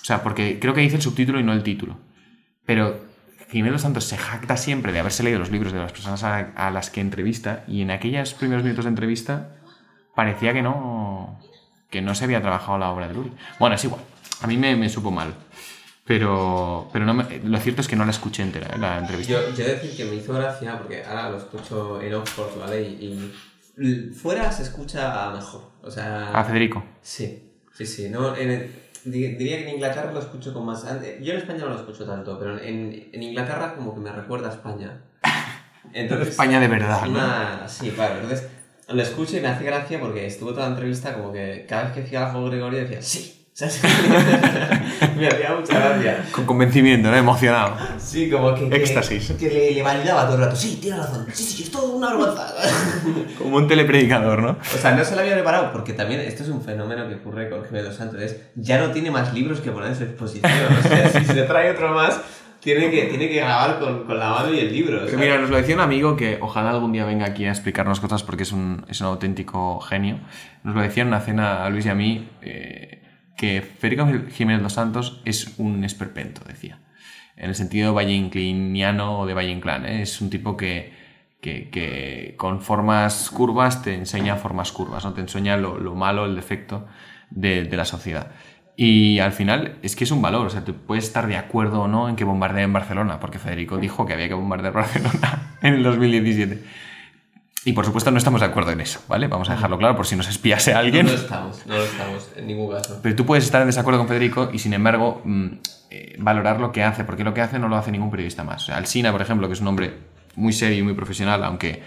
[0.02, 1.96] O sea, porque creo que dice el subtítulo y no el título.
[2.66, 3.04] Pero
[3.50, 6.38] Jiménez dos Santos se jacta siempre de haberse leído los libros de las personas a,
[6.56, 9.56] a las que entrevista, y en aquellos primeros minutos de entrevista
[10.16, 11.38] parecía que no,
[11.90, 13.32] que no se había trabajado la obra de Luri.
[13.58, 14.02] Bueno, es igual.
[14.40, 15.34] A mí me, me supo mal.
[16.04, 18.78] Pero, pero no me- lo cierto es que no la escuché entera, ¿eh?
[18.78, 19.32] la entrevista.
[19.34, 22.82] Yo, yo decir que me hizo gracia porque ahora lo escucho en Oxford, ¿vale?
[22.82, 23.32] Y,
[23.78, 25.70] y fuera se escucha mejor.
[25.82, 26.32] O sea.
[26.32, 26.82] A Federico.
[27.02, 28.08] Sí, sí, sí.
[28.10, 30.84] No, en el- diría que en Inglaterra lo escucho con más.
[31.22, 34.48] Yo en España no lo escucho tanto, pero en, en Inglaterra como que me recuerda
[34.48, 35.00] a España.
[35.92, 37.10] Entonces, España de verdad, ¿no?
[37.10, 38.14] una- Sí, claro.
[38.20, 38.48] Entonces
[38.88, 41.92] lo escucho y me hace gracia porque estuvo toda la entrevista como que cada vez
[41.92, 43.41] que decía algo Gregorio decía ¡Sí!
[45.18, 46.24] Me hacía mucha gracia.
[46.32, 47.16] Con convencimiento, ¿no?
[47.16, 47.76] Emocionado.
[47.98, 48.68] Sí, como que.
[48.68, 49.32] que- Éxtasis.
[49.38, 50.56] Que, le, le validaba todo el rato.
[50.56, 51.26] Sí, tiene razón.
[51.32, 52.46] Sí, sí, es todo una vergüenza.
[53.38, 54.50] Como un telepredicador, ¿no?
[54.52, 57.50] o sea, no se lo había preparado porque también esto es un fenómeno que ocurre
[57.50, 58.20] con Jiménez dos Santos.
[58.22, 60.50] Es, ya no tiene más libros que poner en su exposición.
[60.78, 62.20] O sea, si se trae otro más,
[62.60, 65.00] tiene que, tiene que grabar con, con la mano y el libro.
[65.04, 68.00] Pero mira, nos lo decía un amigo que ojalá algún día venga aquí a explicarnos
[68.00, 70.20] cosas porque es un, es un auténtico genio.
[70.62, 72.30] Nos lo decía en una cena a Luis y a mí.
[72.40, 73.01] eh,
[73.36, 76.78] que Federico Jiménez Dos Santos es un esperpento, decía.
[77.36, 79.86] En el sentido valle incliniano o de valle inclán.
[79.86, 80.02] ¿eh?
[80.02, 80.92] Es un tipo que,
[81.40, 85.12] que, que, con formas curvas te enseña formas curvas, ¿no?
[85.12, 86.86] te enseña lo, lo malo, el defecto
[87.30, 88.32] de, de, la sociedad.
[88.76, 91.82] Y al final es que es un valor, o sea, tú puedes estar de acuerdo
[91.82, 95.74] o no en que bombardeen Barcelona, porque Federico dijo que había que bombardear Barcelona en
[95.74, 96.62] el 2017.
[97.64, 99.28] Y por supuesto no estamos de acuerdo en eso, ¿vale?
[99.28, 101.06] Vamos a dejarlo claro por si nos espiase alguien.
[101.06, 102.98] No lo estamos, no lo estamos, en ningún caso.
[103.02, 105.46] Pero tú puedes estar en desacuerdo con Federico y sin embargo mmm,
[105.90, 108.64] eh, valorar lo que hace, porque lo que hace no lo hace ningún periodista más.
[108.64, 109.96] O sea, Alsina, por ejemplo, que es un hombre
[110.34, 111.82] muy serio y muy profesional, aunque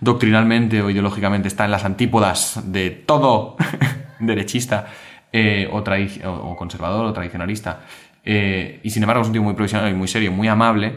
[0.00, 3.56] doctrinalmente o ideológicamente está en las antípodas de todo
[4.20, 4.86] derechista
[5.32, 7.80] eh, o, o, conservador o tradicionalista,
[8.22, 10.96] eh, y sin embargo es un tío muy profesional y muy serio, muy amable,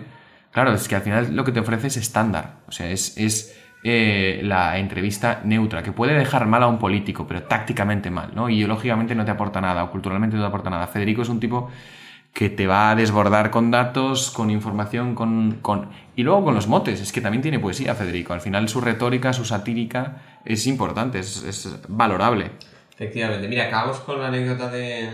[0.52, 3.18] claro, es que al final lo que te ofrece es estándar, o sea, es...
[3.18, 8.32] es eh, la entrevista neutra, que puede dejar mal a un político, pero tácticamente mal,
[8.36, 8.50] ¿no?
[8.50, 10.88] Ideológicamente no te aporta nada, o culturalmente no te aporta nada.
[10.88, 11.70] Federico es un tipo
[12.34, 15.90] que te va a desbordar con datos, con información, con, con...
[16.16, 18.34] Y luego con los motes, es que también tiene poesía Federico.
[18.34, 22.52] Al final su retórica, su satírica es importante, es, es valorable.
[22.94, 23.48] Efectivamente.
[23.48, 25.10] Mira, acabamos con la anécdota de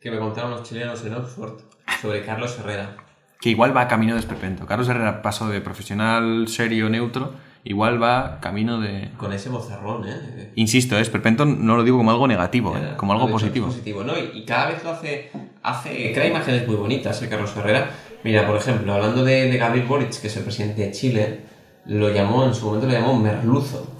[0.00, 1.60] que me contaron los chilenos en Oxford
[2.00, 2.96] sobre Carlos Herrera.
[3.40, 4.66] Que igual va camino de esperpento.
[4.66, 7.32] Carlos Herrera pasó de profesional, serio, neutro,
[7.64, 9.10] igual va camino de...
[9.16, 10.50] Con ese bozarrón, ¿eh?
[10.56, 11.00] Insisto, ¿eh?
[11.00, 12.94] esperpento no lo digo como algo negativo, ¿eh?
[12.96, 13.66] como algo positivo.
[13.66, 14.14] positivo ¿no?
[14.18, 15.30] y, y, cada vez lo hace,
[15.62, 16.12] hace...
[16.12, 17.28] Crea imágenes muy bonitas, ¿eh?
[17.28, 17.90] Carlos Herrera.
[18.24, 21.40] Mira, por ejemplo, hablando de, de Gabriel Boric, que es el presidente de Chile,
[21.86, 23.96] lo llamó, en su momento lo llamó merluzo.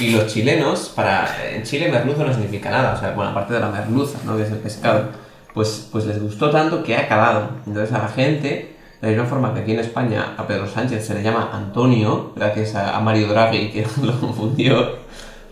[0.00, 3.60] Y los chilenos, para en Chile merluzo no significa nada, o sea, bueno, aparte de
[3.60, 4.36] la merluza, ¿no?
[4.36, 5.10] que es el pescado,
[5.52, 7.50] pues, pues les gustó tanto que ha calado.
[7.66, 8.71] Entonces a la gente,
[9.02, 12.32] de la misma forma que aquí en España a Pedro Sánchez se le llama Antonio,
[12.36, 14.98] gracias a, Mario Draghi que lo confundió,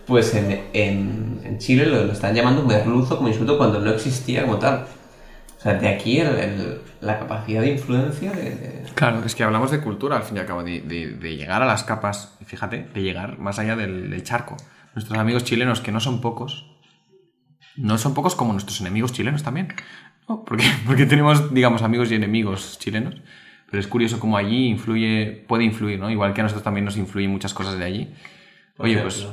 [0.07, 4.43] pues en, en, en Chile lo, lo, están llamando merluzo como insulto cuando no existía
[4.43, 4.85] como tal.
[5.57, 9.43] O sea, de aquí el, el, la capacidad de influencia de, de, Claro, es que
[9.43, 12.37] hablamos de cultura al fin y al cabo, de, de, de llegar a las capas,
[12.45, 14.55] fíjate, de llegar más allá del, del, charco.
[14.95, 16.71] Nuestros amigos chilenos, que no son pocos,
[17.75, 19.73] no son pocos como nuestros enemigos chilenos también.
[20.29, 20.45] ¿no?
[20.45, 23.15] Porque, porque tenemos, digamos, amigos y enemigos chilenos.
[23.71, 26.09] Pero es curioso cómo allí influye, puede influir, ¿no?
[26.11, 28.13] Igual que a nosotros también nos influyen muchas cosas de allí.
[28.77, 29.25] Oye, pues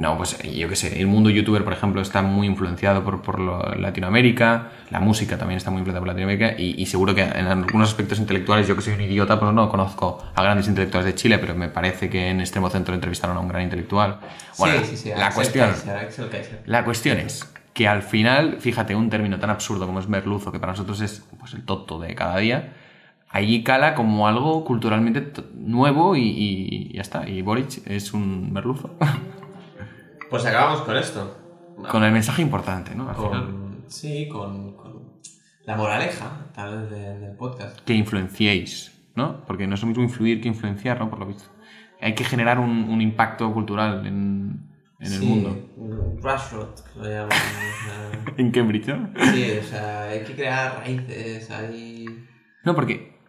[0.00, 3.38] no, pues yo qué sé, el mundo youtuber, por ejemplo, está muy influenciado por, por
[3.38, 7.46] lo, Latinoamérica, la música también está muy influenciada por Latinoamérica y, y, seguro que en
[7.46, 11.14] algunos aspectos intelectuales, yo que soy un idiota, pues no conozco a grandes intelectuales de
[11.16, 14.20] Chile, pero me parece que en Extremo Centro entrevistaron a un gran intelectual.
[14.58, 16.62] Bueno, sí, sí, sí, la, cuestión, Kaiser, Kaiser.
[16.64, 20.58] la cuestión es que al final, fíjate, un término tan absurdo como es merluzo, que
[20.58, 22.72] para nosotros es pues, el toto de cada día,
[23.30, 27.28] allí cala como algo culturalmente nuevo y, y ya está.
[27.28, 28.96] Y Boric es un merluzo.
[30.28, 31.36] Pues acabamos con esto.
[31.90, 33.08] Con el mensaje importante, ¿no?
[33.10, 33.84] Al con, final.
[33.88, 35.20] Sí, con, con,
[35.64, 37.80] la moraleja, tal vez, de, del podcast.
[37.80, 39.44] Que influenciéis, ¿no?
[39.44, 41.10] Porque no es lo mismo influir que influenciar, ¿no?
[41.10, 41.46] Por lo visto.
[42.00, 44.70] Hay que generar un, un impacto cultural en,
[45.00, 46.20] en sí, el mundo.
[46.22, 47.36] Grassroot, lo llaman.
[48.36, 49.10] en Cambridge, ¿no?
[49.32, 52.06] Sí, o sea, hay que crear raíces, hay...
[52.62, 53.19] No, porque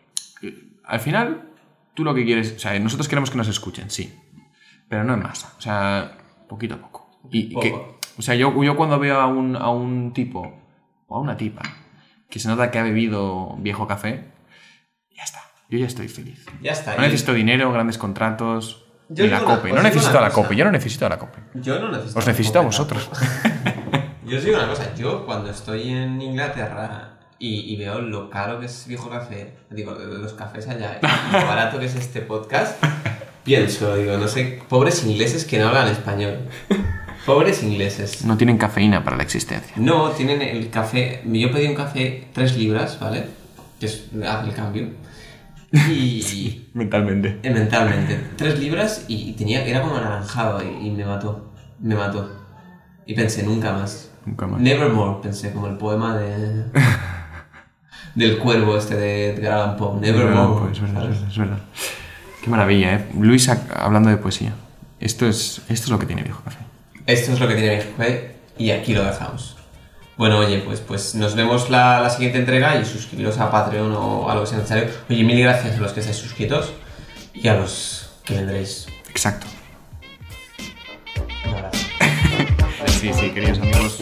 [0.91, 1.49] al final
[1.93, 2.53] tú lo que quieres...
[2.55, 4.17] O sea, nosotros queremos que nos escuchen, sí.
[4.89, 5.53] Pero no en masa.
[5.57, 6.17] O sea,
[6.47, 7.19] poquito a poco.
[7.31, 7.61] Y Poco.
[7.61, 7.73] que,
[8.17, 10.53] o sea, yo, yo cuando veo a un, a un tipo
[11.07, 11.61] o a una tipa
[12.29, 14.31] que se nota que ha bebido viejo café,
[15.15, 15.39] ya está.
[15.69, 16.45] Yo ya estoy feliz.
[16.61, 16.95] Ya está.
[16.95, 19.69] No y- necesito dinero, grandes contratos, Yo ni la una- cope.
[19.71, 20.41] os No necesito una a la cosa.
[20.43, 20.55] cope.
[20.55, 21.39] Yo no necesito a la cope.
[21.55, 22.19] Yo no necesito...
[22.19, 23.09] Os necesito a vosotros.
[24.25, 27.11] Yo os digo una cosa, yo cuando estoy en Inglaterra
[27.41, 31.05] y, y veo lo caro que es viejo café, digo, los cafés allá, y
[31.41, 32.81] lo barato que es este podcast,
[33.43, 36.37] pienso, digo, no sé, pobres ingleses que no hablan español.
[37.25, 38.25] Pobres ingleses.
[38.25, 39.73] No tienen cafeína para la existencia.
[39.75, 41.21] No, tienen el café.
[41.23, 43.25] Yo pedí un café 3 libras, ¿vale?
[43.79, 44.89] Que es el cambio.
[45.71, 46.69] Y.
[46.73, 47.39] Mentalmente.
[47.43, 48.19] eh, mentalmente.
[48.37, 51.53] 3 libras y tenía, era como anaranjado y, y me mató.
[51.79, 52.27] Me mató.
[53.05, 54.09] Y pensé, nunca más.
[54.25, 54.59] Nunca más.
[54.59, 56.65] Nevermore, pensé, como el poema de.
[58.16, 59.99] del cuervo este de Edgar Allan Poe.
[59.99, 60.68] Nevermore.
[60.68, 61.20] Pues, es verdad, es ¿sabes?
[61.20, 61.57] verdad, es verdad.
[62.43, 63.05] Qué maravilla, ¿eh?
[63.18, 64.53] Luis, hablando de poesía.
[64.99, 66.59] Esto es, esto es lo que tiene viejo café.
[67.07, 69.57] Esto es lo que tiene mi café y aquí lo dejamos.
[70.18, 74.30] Bueno, oye, pues, pues nos vemos la, la siguiente entrega y suscribiros a Patreon o
[74.30, 74.89] a lo que sea necesario.
[75.09, 76.74] Oye, mil gracias a los que estáis suscritos
[77.34, 78.88] y a los que vendréis.
[79.09, 79.47] Exacto.
[81.47, 81.78] Un abrazo.
[83.01, 83.97] Sí, sí, queridos amigos.